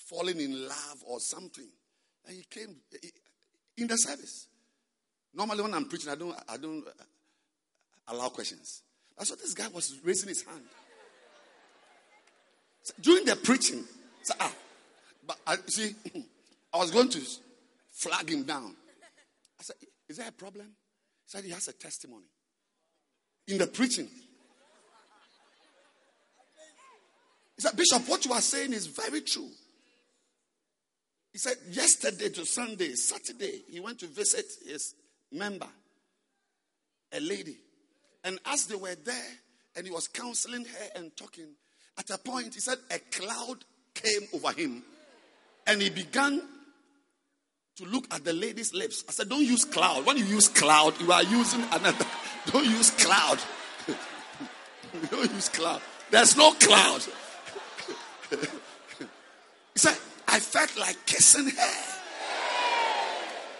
falling 0.09 0.41
in 0.41 0.67
love 0.67 1.05
or 1.07 1.19
something. 1.21 1.69
And 2.27 2.37
he 2.37 2.45
came 2.45 2.77
in 3.77 3.87
the 3.87 3.97
service. 3.97 4.47
Normally, 5.35 5.63
when 5.63 5.75
I'm 5.75 5.87
preaching, 5.87 6.11
I 6.11 6.15
don't, 6.15 6.37
I 6.49 6.57
don't 6.57 6.85
allow 8.09 8.29
questions. 8.29 8.83
I 9.19 9.25
saw 9.25 9.35
this 9.37 9.55
guy 9.55 9.69
was 9.69 9.99
raising 10.03 10.29
his 10.29 10.43
hand. 10.43 10.63
So 12.83 12.95
during 13.01 13.25
the 13.27 13.37
preaching, 13.37 13.85
so, 14.23 14.35
ah, 14.41 14.53
but 15.27 15.39
I 15.47 15.57
see, 15.67 15.95
I 16.75 16.79
was 16.79 16.91
going 16.91 17.11
to 17.11 17.21
flag 17.93 18.31
him 18.31 18.45
down. 18.45 18.75
I 19.59 19.63
said, 19.63 19.77
Is 20.09 20.17
there 20.17 20.29
a 20.29 20.33
problem? 20.33 20.67
He 20.67 21.27
said 21.27 21.45
he 21.45 21.51
has 21.51 21.69
a 21.69 21.73
testimony. 21.73 22.27
In 23.49 23.59
the 23.59 23.67
preaching. 23.67 24.09
He 27.61 27.67
said, 27.67 27.77
Bishop, 27.77 28.09
what 28.09 28.25
you 28.25 28.33
are 28.33 28.41
saying 28.41 28.73
is 28.73 28.87
very 28.87 29.21
true. 29.21 29.51
He 31.31 31.37
said, 31.37 31.57
yesterday 31.69 32.31
to 32.31 32.47
Sunday, 32.47 32.95
Saturday, 32.95 33.61
he 33.69 33.81
went 33.81 33.99
to 33.99 34.07
visit 34.07 34.47
his 34.67 34.95
member, 35.31 35.67
a 37.13 37.21
lady. 37.21 37.59
And 38.25 38.39
as 38.47 38.65
they 38.65 38.77
were 38.77 38.95
there, 39.05 39.31
and 39.77 39.87
he 39.87 39.93
was 39.93 40.09
counseling 40.09 40.65
her 40.65 40.87
and 40.97 41.15
talking, 41.19 41.49
at 41.99 42.09
a 42.09 42.17
point, 42.17 42.55
he 42.55 42.61
said, 42.61 42.79
a 42.91 42.99
cloud 42.99 43.63
came 43.93 44.23
over 44.33 44.53
him. 44.59 44.83
And 45.67 45.83
he 45.83 45.91
began 45.91 46.41
to 47.77 47.85
look 47.85 48.07
at 48.11 48.25
the 48.25 48.33
lady's 48.33 48.73
lips. 48.73 49.05
I 49.07 49.13
said, 49.13 49.29
Don't 49.29 49.45
use 49.45 49.67
cloud. 49.67 50.07
When 50.07 50.17
you 50.17 50.25
use 50.25 50.49
cloud, 50.49 50.99
you 50.99 51.13
are 51.13 51.25
using 51.25 51.61
another. 51.73 52.07
Don't 52.47 52.65
use 52.65 52.91
cloud. 52.93 53.39
Don't 55.11 55.31
use 55.31 55.51
cloud. 55.51 55.83
There's 56.11 56.39
no 56.39 56.53
cloud. 56.53 57.07
He 58.31 58.37
said, 59.77 59.97
I 60.29 60.39
felt 60.39 60.77
like 60.79 61.05
kissing 61.07 61.49
her. 61.51 61.97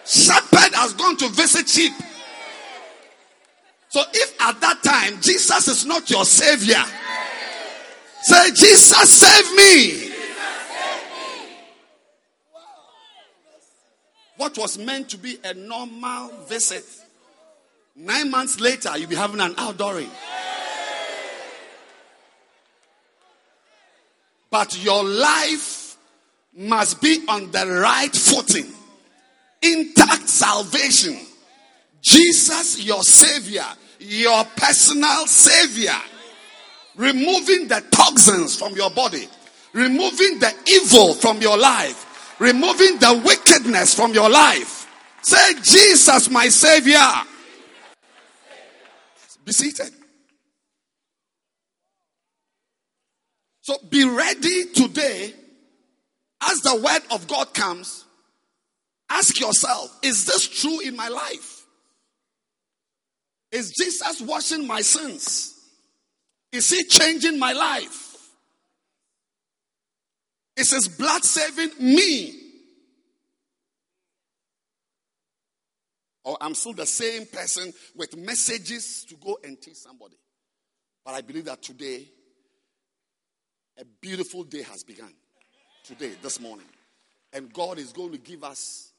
Shepherd 0.07 0.75
has 0.75 0.95
gone 0.95 1.17
to 1.19 1.29
visit 1.29 1.69
sheep. 1.69 1.93
So 3.89 4.03
if 4.13 4.41
at 4.41 4.61
that 4.61 4.83
time 4.83 5.21
Jesus 5.21 5.69
is 5.69 5.85
not 5.87 6.09
your 6.11 6.25
savior, 6.25 6.83
say, 8.23 8.51
Jesus 8.51 9.19
save 9.19 9.55
me. 9.57 10.15
What 14.37 14.57
was 14.57 14.79
meant 14.79 15.11
to 15.11 15.19
be 15.19 15.39
a 15.45 15.53
normal 15.55 16.31
visit, 16.49 16.85
nine 17.95 18.31
months 18.31 18.59
later, 18.59 18.97
you'll 18.97 19.11
be 19.11 19.17
having 19.17 19.41
an 19.41 19.55
outdooring. 19.55 20.09
But 24.51 24.83
your 24.83 25.05
life 25.05 25.97
must 26.55 27.01
be 27.01 27.25
on 27.29 27.51
the 27.51 27.67
right 27.67 28.15
footing 28.15 28.67
intact 29.63 30.29
salvation. 30.29 31.19
Jesus, 32.03 32.83
your 32.83 33.03
Savior, 33.03 33.67
your 33.99 34.45
personal 34.57 35.27
Savior, 35.27 36.01
removing 36.97 37.69
the 37.69 37.85
toxins 37.91 38.57
from 38.57 38.75
your 38.75 38.91
body, 38.91 39.29
removing 39.73 40.39
the 40.39 40.53
evil 40.67 41.15
from 41.15 41.41
your 41.41 41.59
life, 41.59 42.41
removing 42.41 42.99
the 42.99 43.23
wickedness 43.25 43.95
from 43.95 44.15
your 44.15 44.31
life. 44.31 44.89
Say, 45.23 45.55
Jesus, 45.63 46.31
my 46.31 46.49
Savior. 46.49 46.99
Be 49.45 49.53
seated. 49.53 50.00
So 53.63 53.77
be 53.91 54.05
ready 54.05 54.67
today 54.73 55.35
as 56.43 56.61
the 56.63 56.77
word 56.77 57.15
of 57.15 57.29
God 57.29 57.53
comes, 57.53 58.05
ask 59.11 59.39
yourself, 59.41 59.99
is 60.03 60.25
this 60.25 60.49
true 60.49 60.81
in 60.81 60.97
my 60.97 61.09
life? 61.09 61.67
Is 63.53 63.73
Jesus 63.73 64.21
washing 64.23 64.67
my 64.67 64.81
sins? 64.81 65.55
Is 66.53 66.71
he 66.71 66.85
changing 66.85 67.39
my 67.39 67.53
life? 67.53 68.17
Is 70.57 70.71
his 70.71 70.89
blood 70.89 71.25
saving 71.25 71.71
me? 71.79 72.35
Or 76.25 76.37
I'm 76.41 76.55
still 76.55 76.75
the 76.75 76.87
same 76.87 77.27
person 77.27 77.73
with 77.97 78.17
messages 78.17 79.05
to 79.09 79.17
go 79.17 79.39
and 79.43 79.61
teach 79.61 79.77
somebody. 79.77 80.17
But 81.05 81.15
I 81.15 81.23
believe 81.23 81.47
that 81.47 81.63
today, 81.63 82.09
a 83.81 83.85
beautiful 84.01 84.45
day 84.45 84.63
has 84.63 84.83
begun. 84.85 85.13
Today, 85.85 86.13
this 86.23 86.39
morning. 86.39 86.67
And 87.33 87.53
God 87.53 87.79
is 87.79 87.93
going 87.93 88.13
to 88.13 88.19
give 88.19 88.45
us 88.45 88.93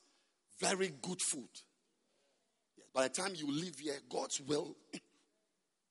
very 0.60 0.92
good 1.02 1.22
food. 1.22 1.50
By 2.94 3.04
the 3.04 3.10
time 3.10 3.34
you 3.36 3.50
leave 3.52 3.78
here, 3.80 4.00
God's 4.10 4.42
will 4.42 4.76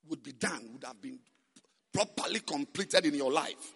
would 0.08 0.22
be 0.22 0.32
done, 0.32 0.70
would 0.72 0.84
have 0.84 1.00
been 1.00 1.20
properly 1.92 2.40
completed 2.40 3.06
in 3.06 3.14
your 3.14 3.30
life. 3.30 3.72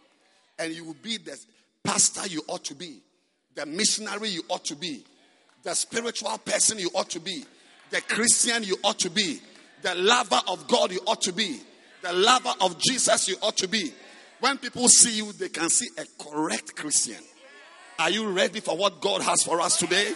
And 0.58 0.72
you 0.72 0.84
will 0.84 0.96
be 1.00 1.18
the 1.18 1.38
pastor 1.84 2.26
you 2.26 2.42
ought 2.48 2.64
to 2.64 2.74
be, 2.74 3.00
the 3.54 3.66
missionary 3.66 4.30
you 4.30 4.42
ought 4.48 4.64
to 4.66 4.76
be, 4.76 5.04
the 5.62 5.74
spiritual 5.74 6.36
person 6.38 6.78
you 6.78 6.90
ought 6.94 7.10
to 7.10 7.20
be, 7.20 7.44
the 7.90 8.00
Christian 8.00 8.64
you 8.64 8.76
ought 8.82 8.98
to 9.00 9.10
be, 9.10 9.40
the 9.82 9.94
lover 9.94 10.40
of 10.48 10.66
God 10.66 10.90
you 10.90 11.00
ought 11.06 11.22
to 11.22 11.32
be, 11.32 11.60
the 12.02 12.12
lover 12.12 12.52
of 12.60 12.78
Jesus 12.78 13.28
you 13.28 13.36
ought 13.42 13.56
to 13.58 13.68
be. 13.68 13.92
When 14.44 14.58
people 14.58 14.88
see 14.88 15.16
you, 15.16 15.32
they 15.32 15.48
can 15.48 15.70
see 15.70 15.88
a 15.96 16.04
correct 16.22 16.76
Christian. 16.76 17.24
Are 17.98 18.10
you 18.10 18.28
ready 18.28 18.60
for 18.60 18.76
what 18.76 19.00
God 19.00 19.22
has 19.22 19.42
for 19.42 19.58
us 19.58 19.78
today? 19.78 20.12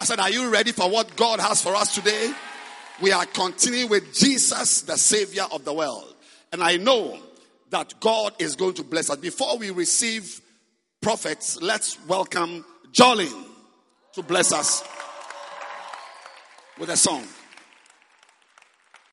I 0.00 0.06
said, 0.06 0.20
Are 0.20 0.30
you 0.30 0.48
ready 0.48 0.72
for 0.72 0.88
what 0.88 1.14
God 1.16 1.38
has 1.38 1.60
for 1.60 1.74
us 1.74 1.94
today? 1.94 2.32
We 3.02 3.12
are 3.12 3.26
continuing 3.26 3.90
with 3.90 4.14
Jesus, 4.14 4.80
the 4.80 4.96
Savior 4.96 5.42
of 5.52 5.66
the 5.66 5.74
world. 5.74 6.14
And 6.50 6.62
I 6.62 6.78
know 6.78 7.18
that 7.68 7.92
God 8.00 8.32
is 8.38 8.56
going 8.56 8.72
to 8.72 8.84
bless 8.84 9.10
us. 9.10 9.18
Before 9.18 9.58
we 9.58 9.70
receive 9.70 10.40
prophets, 11.02 11.60
let's 11.60 12.02
welcome 12.06 12.64
Jolin 12.90 13.44
to 14.14 14.22
bless 14.22 14.54
us 14.54 14.82
with 16.78 16.88
a 16.88 16.96
song. 16.96 17.26